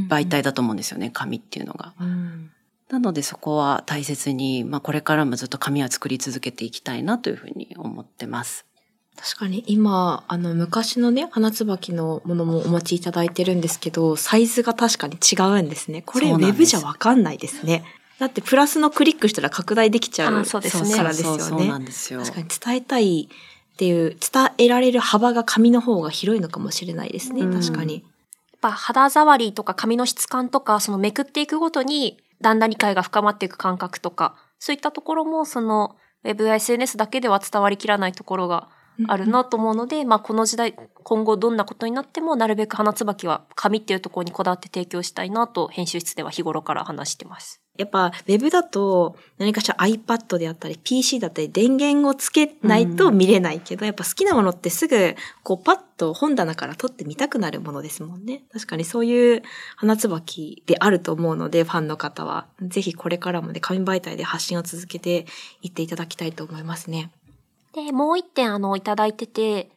[0.10, 1.94] 媒体だと思うんですよね、紙っていうのが。
[2.00, 2.52] うん
[2.88, 8.68] なのでそこは大切に、まあこれからもずっと紙は作り続けていきたいなというふうに思ってます。
[9.26, 16.04] 確かに今、あの、昔のね、花椿のものもお持ちいただいてるんですけど、サイズが確かに違うんですね。
[16.04, 17.84] これ、ウそうなんですェブじゃわかんないですね。
[18.20, 21.40] だって、プラスのクリックしたら拡大できちゃうあそうですねからですよね。
[21.40, 22.20] そうそうなんですよ。
[22.20, 27.42] 確かに伝えたいっていう、伝えられる幅が紙の方が広いのかもしれないですね。
[27.42, 27.96] うん確かに。
[27.96, 28.04] やっ
[28.62, 38.70] ぱ肌触りとか髪の質感とか、そのめくっていくごとに、だんだん理解が深まっていく感覚とか、そういったところも、その、ウェブや SNS だけでは伝わりきらないところが
[39.08, 47.62] あるなと思うので、まあこの時代、今後どんなことになっても、なるべく花椿は紙っていうところにこだわって提供したいなと、編集室では日頃から話してます。
[47.78, 58.44] やっぱ、ウェブだと、何かしら iPad であったり、PC だったり、電源をつけないと見れないけど、やっぱ好きなものってすぐ、こう、パッと本棚から取ってみたくなるものですもんね。
[58.54, 59.44] 確かにそういう
[59.76, 65.26] 花椿であると思うので、ファンの方は、ぜひこれからもね、紙媒体で発信を続けて
[65.62, 67.12] いっていただきたいと思いますね。
[67.76, 69.70] で、もう一点、あの、いただいてて、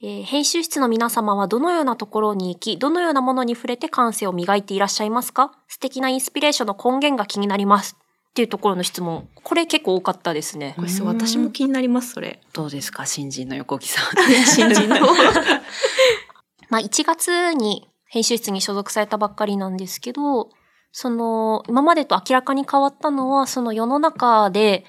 [0.00, 5.52] えー編集室の皆様はどのようなところに行き、どのようなものに触れて感性を磨いていらっしゃいますか？
[5.68, 7.96] 素敵なインスピレーションの根源が気になります。
[8.30, 9.28] っていうところの質問。
[9.42, 10.82] これ結構多かったですねこ。
[10.82, 12.40] れそう、私も気になります、それ。
[12.52, 13.06] どうですか？
[13.06, 14.04] 新人の横木さん。
[14.46, 14.96] 新人の。
[16.70, 20.48] まあ、1月に編集室に所属されたばっかりなんですけど、
[20.90, 24.84] その、今までと明らかに変わったのは、その世の中で、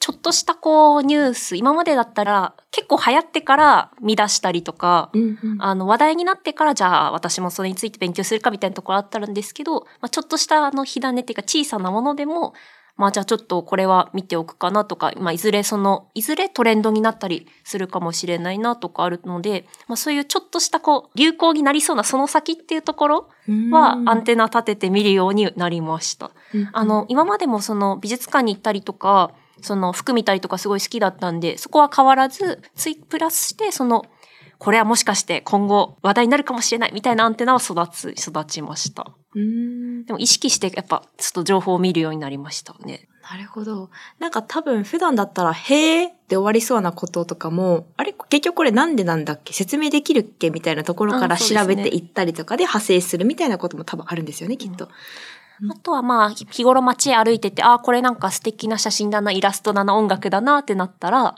[0.00, 5.62] ちょっとしたこうニュース、今までだったら結構流行ってから見出したりとか、うんうん。
[5.62, 12.54] あの話題になってからじゃあ私もそれについて勉強するかみたいなところあったんですけど、まあ、ちょっとしたあの火種っていうか小さなものでも、
[12.96, 23.28] まあじゃあちょっとこれは見ておくかなとか、まあいずれその、いずれトレンドになったりするかもしれないなとかあるので、まあそういうちょっとしたこう流行になりそうなその先っていうところ
[23.70, 26.30] はアンテナ立てて見るようになりました。
[26.72, 34.06] あの、今までもその美術館に行ったりとか、その服見たりとかすごい好きだったんで、そこは変わらず、ついプラスして、その、
[34.58, 39.06] これはもしかして今後話題になるかもしれないみたいなアンテナは育つ、育ちました。
[39.34, 43.08] うんでも意識してやっぱちょっと情報を見るようになりましたね。
[43.22, 43.88] なるほど。
[44.18, 49.54] なんか多分普段だったら、へーで終わりそうなこととかも、あれ結局これなんでなんだっけ？
[49.54, 50.50] 説明できるっけ？
[50.50, 54.88] みたいなところから調べていったりとかで派生するみたいなことも多分あるんですよね、きっと。
[55.68, 61.34] あとはまあ、日頃街へ歩いてて、ああ、これなんか素敵な写真だな、イラストだな、音楽だなってなったら、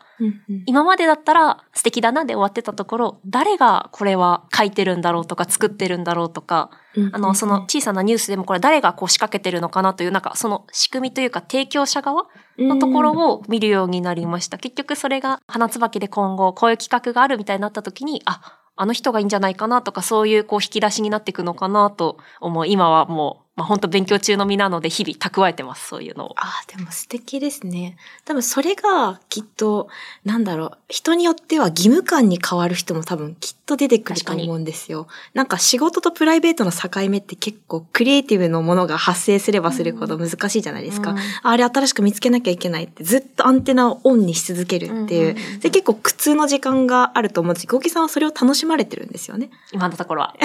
[0.66, 6.70] 今までだったら素敵だなで終わってたところ、誰がこれは書いてるんだろうとか作ってるんだろうとか、
[7.12, 12.26] あの、その小さなニュースでもこれ誰がこう仕掛けてるのかなという、なんかその仕組みというか提供者側
[12.58, 14.58] のところを見るようになりました。
[14.58, 22.66] 結局それが花椿で今後こういう企画があるみたいになった時に、あ、あの人がいいんじゃないかなとか、そういうこう引き出しになっていくのかなと思う。
[22.66, 26.34] 今はもう、まあ本当勉強中の身なので日々蓄えてます、そういうのを。
[26.38, 27.96] ああ、でも素敵ですね。
[28.24, 29.88] 多分それがきっと、
[30.24, 35.06] なんだろう、人によっては義務感に変わる人も多分きっと出てくると思うんですよ。
[35.34, 41.10] なんか仕事とプライベートの境目って結構クリエイティブのものが発生すればするほど難しいじゃないですか。
[41.12, 45.36] うんあれ新しく見つけなきゃいけないってずっとアンテナをオンにし続けるっていう。
[45.60, 49.50] で結構苦痛の時間があると思うんですけど、ゴキさんはそれを楽しまれてるんですよね。
[49.72, 50.34] 今のところは。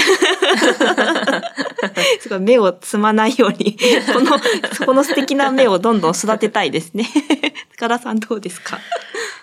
[2.19, 3.77] すごい目をつまないように、
[4.13, 4.37] この、
[4.73, 7.07] そこの素敵な目をどんどん育てたいですね。
[7.73, 8.79] 塚田さんどうですか？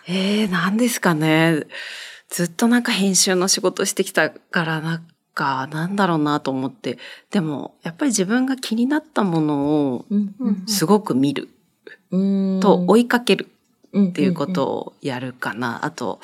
[0.06, 1.64] えー、何ですかね。
[2.34, 6.98] ずっとなんか編集の仕事してきたから、なんか、なんだろうなと思って。
[7.30, 11.48] でも、やっぱり自分が気になったものをうんすごく見る
[12.10, 13.54] うんと追いかけるっ
[14.02, 15.84] っていうことをやるかな。
[15.84, 16.20] あと、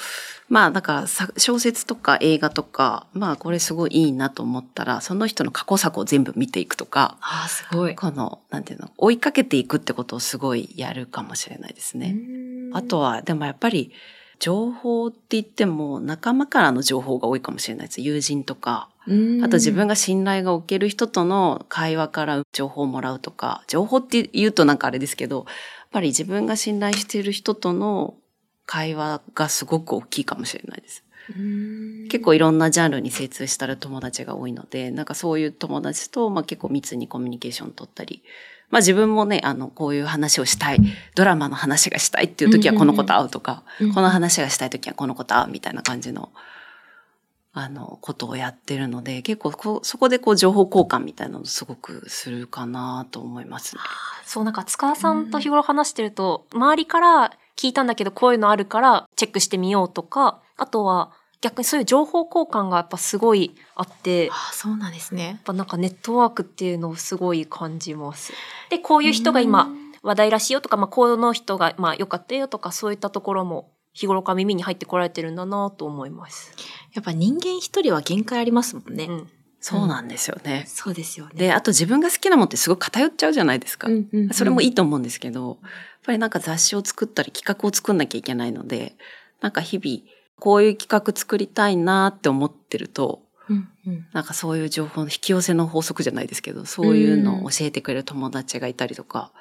[0.49, 7.95] まあだからさ小説とか映画とか、まあこれすごいいいなと思ったら、その人の過去作を全部見ていくとか、ああ、すごい。
[7.95, 12.17] この、なんていうの、追いかけていくってことをすごいやるかもしれないですね。
[12.73, 13.93] あとは、でもやっぱり、
[14.41, 18.01] 情報って言っても仲間からの情報が多いかもしれないです。
[18.01, 18.89] 友人とか。
[19.07, 25.47] うん、あと自分が信頼がおける人との会話から情報をもらうとか、情報って言うとなんかあれですけど、やっ
[25.93, 28.15] ぱり自分が信頼している人との
[28.67, 31.05] 会話がすごく大きいかもしれないです。
[31.37, 38.23] うん結構いろんなジャンルに精通したる友達が多いので、なんかそういう友達と、まあ、結構密にコミュニケーション取ったり、
[38.71, 40.79] まあ自分もね、あの、こういう話をしたい、
[41.15, 43.87] ドラマの話がしたいっていう時はこの子と会うとか、うん。
[43.89, 46.31] うんこの話がしたい時はこの子と会うみたいな感じの、
[47.53, 53.83] あの、ことをやってるので、結構こうそこでこう情報交換みたいなのをすごくするかなと思いますね。
[54.25, 61.11] そう、なんか塚田さんと日頃話してると、周りから聞いたんだけどこういうのあるからチェックしてみようとか、あとは
[61.41, 65.41] 逆にそういう情報交換がやっぱすごいあって、やっあそうなんですね。
[65.45, 68.33] ぱなんかネットワークっていうのをすごい感じます。
[68.69, 69.69] で、こういう人が今
[70.03, 76.53] 話題らしいよとか、まあ、この人がまあ良かったよとか、そういったところも日頃から耳に入ってこられてるんだなと思います。
[76.93, 79.07] やっぱ人間一人は限界ありますもんね。
[79.09, 79.31] うん。
[79.63, 80.65] そうなんですよね。
[80.67, 81.33] そうですよね。
[81.35, 83.89] で、あと自分が好きなもんってすごい偏っちゃうじゃないですか。
[83.89, 85.71] うんうんうんそれもいいと思うんですけど、やっ
[86.05, 88.97] ぱりなんか雑誌を作ったり企画を作んなきゃいけないので、
[89.43, 94.07] なんか日々こういう企画作りたいなって思ってると、うんうん。
[94.13, 99.33] なんかそういう情報の引き寄せの法則じゃないですけど、そういうのを教えてくれる友達がいたりとか、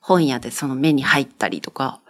[0.00, 2.00] 本屋でその目に入ったりとか、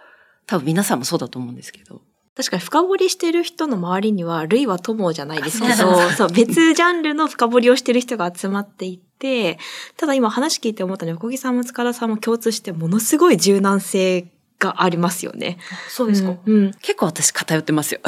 [0.47, 2.01] 多分皆さんもそうだと思うんですけど、
[2.35, 6.11] 確かに深掘りしてる人の周りには、類は友じゃないですけど、あそう。
[6.13, 9.59] そう、別ジャンルの深掘りをしてる人が集まっていて、
[9.97, 15.57] ただ今話聞いて思ったのは、小木さんも塚田さんも共通して、ものすごい柔軟性がありますよね。
[15.87, 18.01] そううんうん結構私偏ってますよ。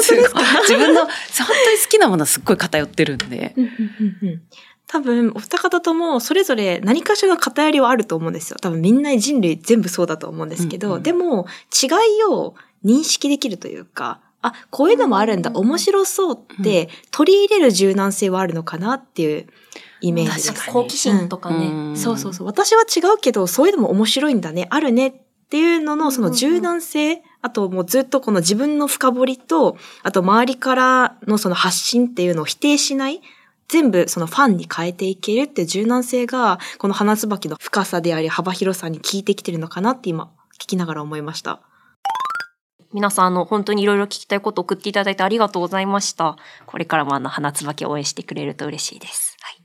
[0.00, 3.54] す 自分の本当に好きなものはすっごい偏ってるんで。
[3.56, 4.42] うんうんうんうん
[4.88, 8.58] 多分、お二方ともそれぞれ何かしらの偏りはあると思うんですよ。
[8.60, 11.46] 多分みんな人類全部そうだと思うんですけど、うんうんでも
[11.82, 19.46] 違いを認識できるというか、あ、こういうのもあるんだ、うんうんうん面白そうって取り入れる柔軟性はあるのかなっていう
[20.02, 20.70] イメージです。
[20.70, 21.66] 好奇心とかね。
[21.68, 22.46] うんそうそうそう。
[22.46, 25.22] 私は違うけど、そういうのも面白いんだね、あるね
[25.52, 33.20] っていうのの、その柔軟性、あともうずっとこの自分の深掘りと、あと周りからのその発信っていうのを否定しない、
[33.68, 41.60] 全部そのファンに変えていけるっていう柔軟性が、この花椿の深さであり幅広さに効いてきてるのかなって今、聞きながら思いました。
[42.94, 46.38] 皆さん、あの、本当にいろいろ聞きたいことを送っていただいてありがとうございました。
[46.64, 49.36] これからもあの、花椿を応援してくれると嬉しいです。
[49.42, 49.61] はい。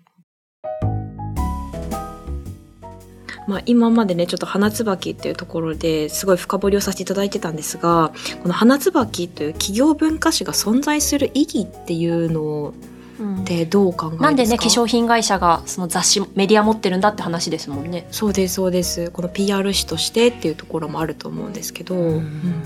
[3.48, 8.12] まあ今までね、ちょっと花椿っていうところですごい深掘りをさせていただいてたんですが、
[8.44, 12.74] この花椿という企業文化史が存在する意義っていうの
[13.42, 14.24] ってどうお考えですか？
[14.24, 18.08] なんでね、化粧品会社がその雑誌、メディア持ってるんだって話ですもんね。
[18.12, 19.10] そうですそうです。
[19.12, 22.64] この PR 誌としてっていうところもあると思うんですけど、うん。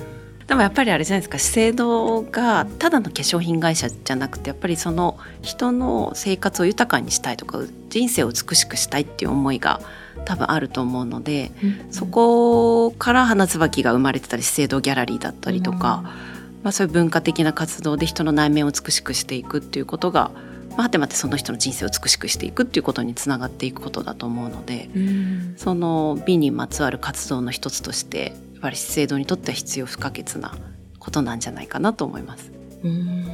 [0.48, 9.80] でもやっぱりあれじゃないですか資生堂がただの化粧品会社じゃなくてやっぱりその人の生活を豊かにしたいとか人生を美しくしたいっていう思いが
[10.26, 11.52] 多分あると思うので、
[11.90, 16.04] そこから花椿が生まれてたり資生堂ギャラリーだったりとか、
[16.64, 20.32] まあ、そういう文化的な活動で人の内面を美しくしていくっていうことが、
[20.72, 24.90] まあ、はてまてその人の人生を美しくしていくっていうことにつながっていくことだと思うので。
[24.96, 30.56] うんその美にまつわる活動の一つとしてやっぱり資生堂にとっては必要不可欠な
[30.98, 32.52] ことなんじゃないかなと思います。
[32.84, 33.28] うん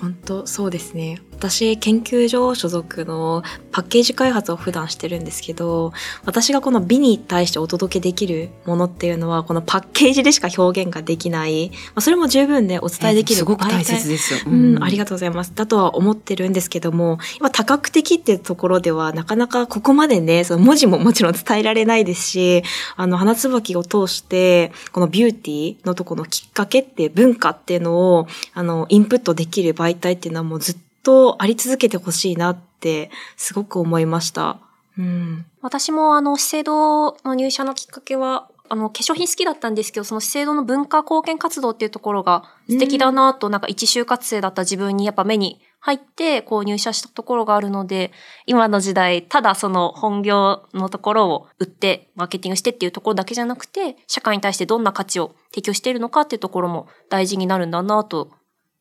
[0.00, 1.20] 本当そうですね。
[1.32, 3.42] 私研究所所属の
[3.72, 5.94] パッケージ開発を普段してるんですけど
[6.26, 13.38] 私がこの美に対してお届けできるものっていうのはこのパッケージでしか表現ができない、まあ、それも十分ねお伝えできる。
[13.38, 14.40] すごく大切ですよ。
[14.46, 15.54] うん、ありがとうございます。
[15.54, 22.62] だとは思ってるんですけども、今多角的っていうところではなかなかここまでね、その文字ももちろん伝えられないですし、
[22.96, 34.58] あの、花椿を通して、このビューティーのとこのきっかけって文化っていうのを、あの、インプットできる媒体っていうのはもうずっとあり続けてほしいなって、すごく思いました。
[34.98, 35.46] うん。
[35.62, 48.12] 私もあの、資生堂の入社のきっかけは、あの、化粧品好きだったんですけど、その資生堂の文化貢献活動っていうところが素敵だなと、なんか一就活生だった自分にやっぱ目に入って、こう入社したところがあるので、
[48.46, 58.30] 今の時代、ただその本業のところを売って、マーケティングしてっていうところだけじゃなくて、社会に対してどんな価値を提供しているのかっていうところも大事になるんだなと、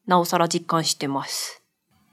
[0.10, 1.62] なおさら実感してます。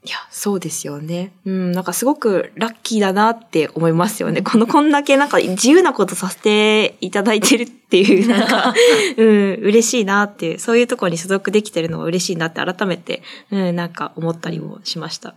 [0.03, 1.33] いや、そうですよね。
[1.45, 4.43] うん、なんかすごくラッキーだなって思いますよね。
[4.43, 8.73] この、こんだけなんか自由なことさせていただいてるっていう、なんか、
[9.17, 15.33] うん、嬉しいなっていう、そういうところに所属できてるのは嬉しいなって改めて、うん、なんか思ったりもしました。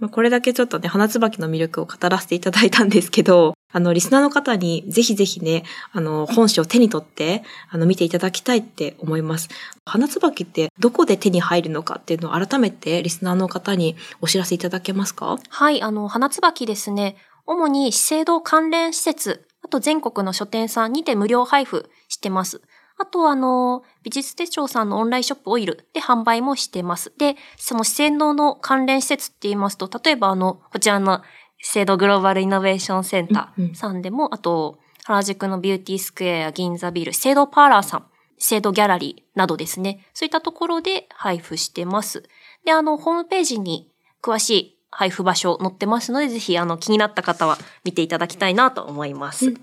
[0.00, 9.48] まあ、これだけちょっとね、花椿の魅力を語らせていただいたんですけど、あの、リスナーの方にぜひぜひね、あの、本誌を手に取って、あの、見ていただきたいって思います。
[9.84, 15.38] 花椿ってどこで手に入るのかっていうのを改めてリスナーの方にお知らせいただけますか？
[15.48, 17.16] はい、あの、花椿ですね。
[17.46, 22.62] 主に資生堂関連施設、あと全国の書店さんにて無料配布してます。
[22.98, 27.12] あと、あの、美術手帳さんのオンラインショップオイルで販売もしてます。
[27.18, 31.22] で、その資生堂の関連施設って言いますと、例えばあの、こちらの
[31.62, 38.06] 資生堂グローバルイノベーションセンターさんでも、あと、原宿のビューティースクエア、銀座ビル、資生堂パーラーさん、
[38.38, 40.06] 資生堂ギャラリーなどですね。
[40.12, 42.24] そういったところで配布してます。
[42.64, 43.90] で、あの、ホームページに
[44.22, 49.54] 詳しい配布場所載ってますので、ぜひ、あの、気になった方は見ていただきたいなと思います。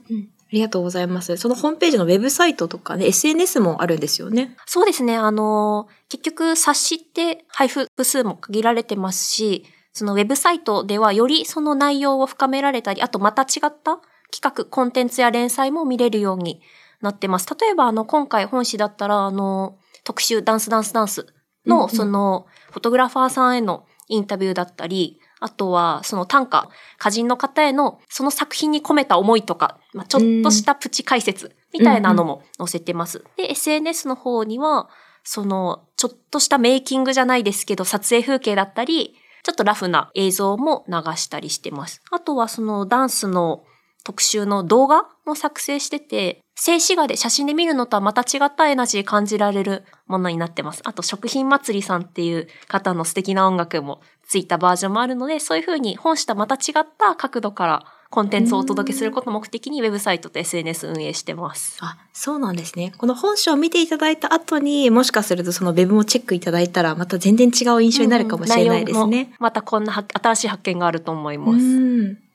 [0.51, 1.37] りがとうございます。
[1.37, 4.55] そのホームページのウェブサイトとかね、SNS もあるんですよね。
[4.65, 5.15] そうですね。
[5.15, 13.99] あの、結局冊子って配布部数も限られてますし、そのウェブサイトではよりその内容を深められたり、あとまた違った
[14.31, 16.61] 企画、コンテンツや連載も見れるように
[17.01, 17.47] なってます。
[17.59, 21.25] 例えばあの、今回本誌だったら、あの、特集ダンスダンスダンス
[21.65, 26.69] の、うんうんその、フォトグラファーさんへのインタビューだったり、あとは、その短歌、
[26.99, 33.23] 歌人の方への、その作品に込めた思いとか、まあ、ちょっとしたプチ解説みたいなのも載せてます。
[33.37, 34.89] で、SNS の方には、
[35.23, 42.01] その、ちょっとしたメイキングじゃないですけど、撮影風景だったり、ちょっとラフな映像も流したりしてます。
[42.11, 43.63] あとはそのダンスの
[44.03, 50.81] 特集の動画も作成してて、静止画で写真で見るのとはまた違ったエナジー感じられるものになってます。
[50.83, 61.77] あと食品祭りさんっていう方の素敵な音楽もついたバージョンもあるので、そういう風に本誌とまた違った角度からコンテンツをお届けすることを目的にウェブサイトと SNS 運営してます。
[61.81, 62.91] あ、そうなんですね。
[62.97, 69.29] この本書を見ていただいた後にもしかするとそのウェブもチェックいただいたらまた全然違う印象になるかもしれないですねも。
[69.39, 71.65] またこんなは新しい発見があると思います。
[71.65, 71.79] う
[72.13, 72.29] ん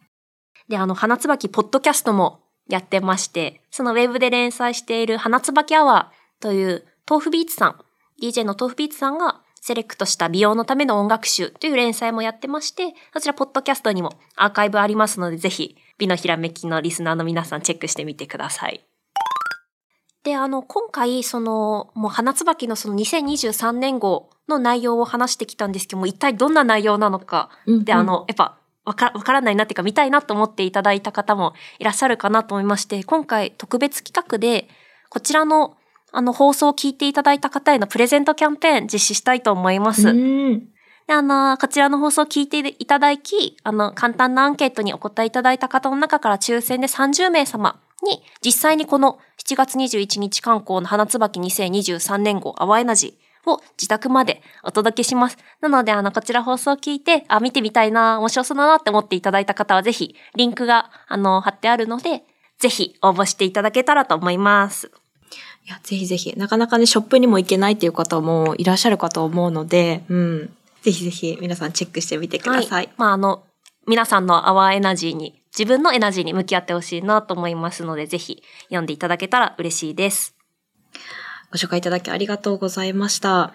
[0.69, 7.81] で、あの、花椿ポッドキャストもやってまして、そのウェブで連載している花椿アワーという豆腐ビーツさん、
[8.23, 18.85] DJ の豆腐ビーツさんがセレクトした美容のための音楽集という連載もやってまして、そちらポッドキャストにもアーカイブありますので、ぜひ美のひらめきのリスナーの皆さんチェックしてみてください。
[20.23, 34.69] で、あの、今回、その、もう花椿のその2023年号の内容を話してきたんですけども、一体どんな内容なのか、で、あの、やっぱ、わかわからないなっていうか、見たいなと思っていただいた方もいらっしゃるかなと思いまして、今回特別企画で、
[35.09, 35.79] こちらの、
[36.15, 40.09] あの、放送を聞いていただいた方へのプレゼントキャンペーン実施したいと思います。
[40.09, 40.69] うん
[41.07, 55.37] で、あの、こちらの放送を聞いていただき、あの、簡単なアンケートにお答えいただいた方の中から抽選で30名様に、実際にこの7月21日観光の花椿2023年号アワーエナジーを自宅までお届けします。
[55.61, 62.23] なので、あの、こちら放送を聞いて、あ、見てみたいな、面白そうだなって思っていただいた方は、ぜひ、リンクが、あの、貼ってあるので、
[62.59, 64.91] ぜひ応募していただけたらと思います。
[65.67, 66.35] いや、ぜひぜひ。
[66.37, 70.51] なかなかね、ショップにも行けないっていう方もいらっしゃるかと思うので、うん。
[70.83, 72.91] ぜひぜひ皆さんチェックしてみてください。
[72.99, 73.45] まあ、あの、
[73.87, 80.35] 皆さんのアワーエナジーに、自分のエナジーに向き合ってほしいなと思いますので、ぜひ読んでいただけたら嬉しいです。
[81.51, 83.55] ご紹介いただきありがとうございました。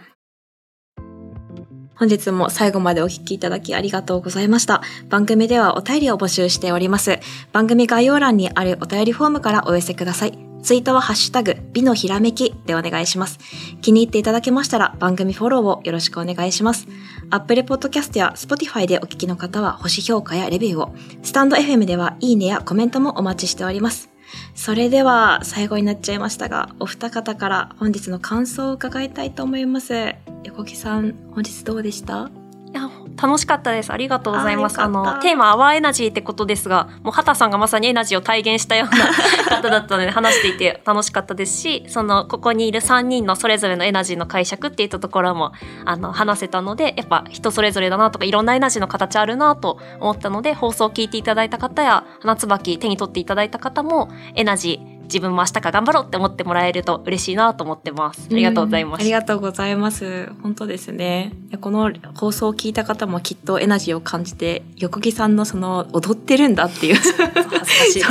[1.96, 4.82] 本日も最後までお聞きいただきありがとうございました。
[5.10, 7.20] 番組ではお便りを募集しております。
[7.52, 10.49] 番組概要欄にあるお便りフォームからお寄せください。
[10.62, 13.40] ツイートはハッシュタグ、美のひらめきでお願いします。
[13.82, 16.88] 気に入っていただけましたら番組フォローをよろしくお願いします。
[17.32, 24.10] Apple Podcast や Spotify でお聞きの方は星評価やレビューを、スタンド FM ではいいねやコメントもお待ちしております。
[24.54, 30.14] それでは最後になっちゃいましたが、お二方から本日の感想を伺いたいと思います。
[30.44, 32.30] 横木さん、本日どうでした？
[32.72, 32.88] いや、
[33.22, 33.92] 楽しかったです。
[33.92, 34.80] ありがとうございます。
[34.80, 39.06] あの、テーマ、アワーエナジーってことですが、もう、畑さんがまさにエナジーを体現したような
[39.58, 45.52] 方だったので、話していて楽しかったですし、その、ここにいる3人のそれぞれのエナジーの解釈っていったところも、
[45.86, 58.28] あの、話せたので、やっぱ人それぞれだなとか、いろんなエナジーの形あるなと思ったので、放送を聞いていただいた方や、花椿手に取っていただいた方も、エナジー、自分も明日から頑張ろうって思ってもらえると嬉しいなと思ってます。
[58.32, 59.02] ありがとうございます。
[59.02, 60.32] ありがとうございます。
[60.44, 61.34] 本当ですね。
[61.50, 68.08] いやこの放送を聞いた方もきっとエナジーを感じて、横木さんのその踊ってるんだっていう、恥ずかしいな。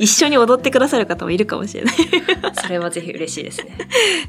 [0.00, 1.96] 一緒に踊ってくださる方もいるかもしれない。
[1.96, 2.04] ぜ
[2.62, 3.78] それはぜひ嬉しいですね。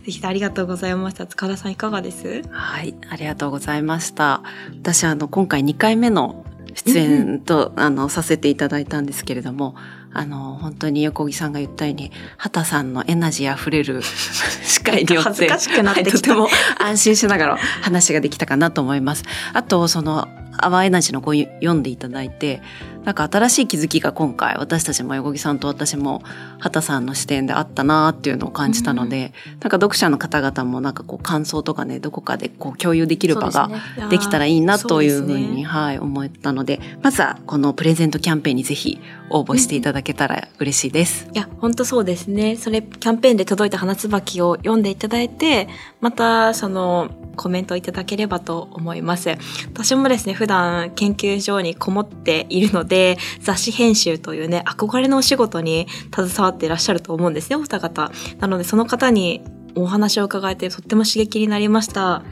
[0.06, 1.26] ひありがとうございました。
[1.26, 2.44] 塚田さんいかがです？
[2.52, 4.44] はい、ありがとうございました。
[4.82, 9.76] 私あの今回2回目の出演と、あのさせていただいたんですけれども、
[10.18, 14.02] あの本当に横木さんが言ったように畑さんのエナジーあふれる
[14.64, 16.48] 司会によって恥ずかしくなってはいとても
[16.80, 19.26] 安心しながら話ができたかなと思います。
[19.54, 22.62] あとそのアワーエナジーのご読んでいただいて
[23.06, 26.24] なんか新しい気づきが今回私たちも横木さんと私も
[26.60, 29.32] 畑さんの視点であったなっていうのを感じたので、
[29.62, 33.70] なんか読者の方々もなんかこう感想とかねどこかでこう共有できる場が
[34.10, 39.00] できたらいいなというふうに、ねはい、思ったのでまずはこのプレゼントキャンペーンにぜひ
[39.30, 41.28] 応募していただけたら嬉しいです。
[41.34, 42.56] いや、本当そうですね。
[42.56, 45.68] それ、キャンペーンで届いた花椿を読んでいただいて、
[46.00, 49.36] また、その、コメントをいただければと思います。
[49.74, 58.10] 私もですね、普段研究所にこもっているので、で雑誌編集というね憧れのお仕事に携わっていらっしゃると思うんですねお二方。
[58.40, 59.42] なのでその方に
[59.76, 62.24] お話を伺えてとっても刺激になりました。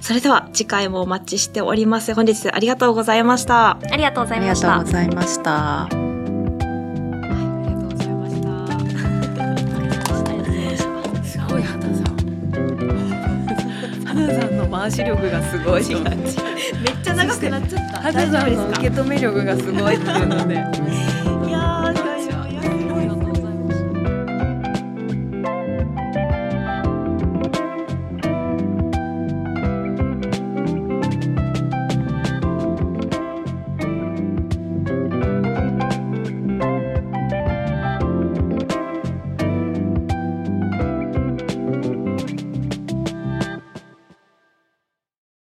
[0.00, 2.14] それでは次回もお待ちしております。
[2.14, 3.72] 本日ありがとうございました。
[3.72, 4.76] ありがとうございました。
[4.76, 5.50] ありがとうございました。
[14.06, 14.56] 花さん。
[14.56, 16.49] の回し力がすごい。
[16.80, 17.98] めっちゃ長くなっちゃった。
[18.00, 20.64] ハゼさんの受け止め力がすごいっていうので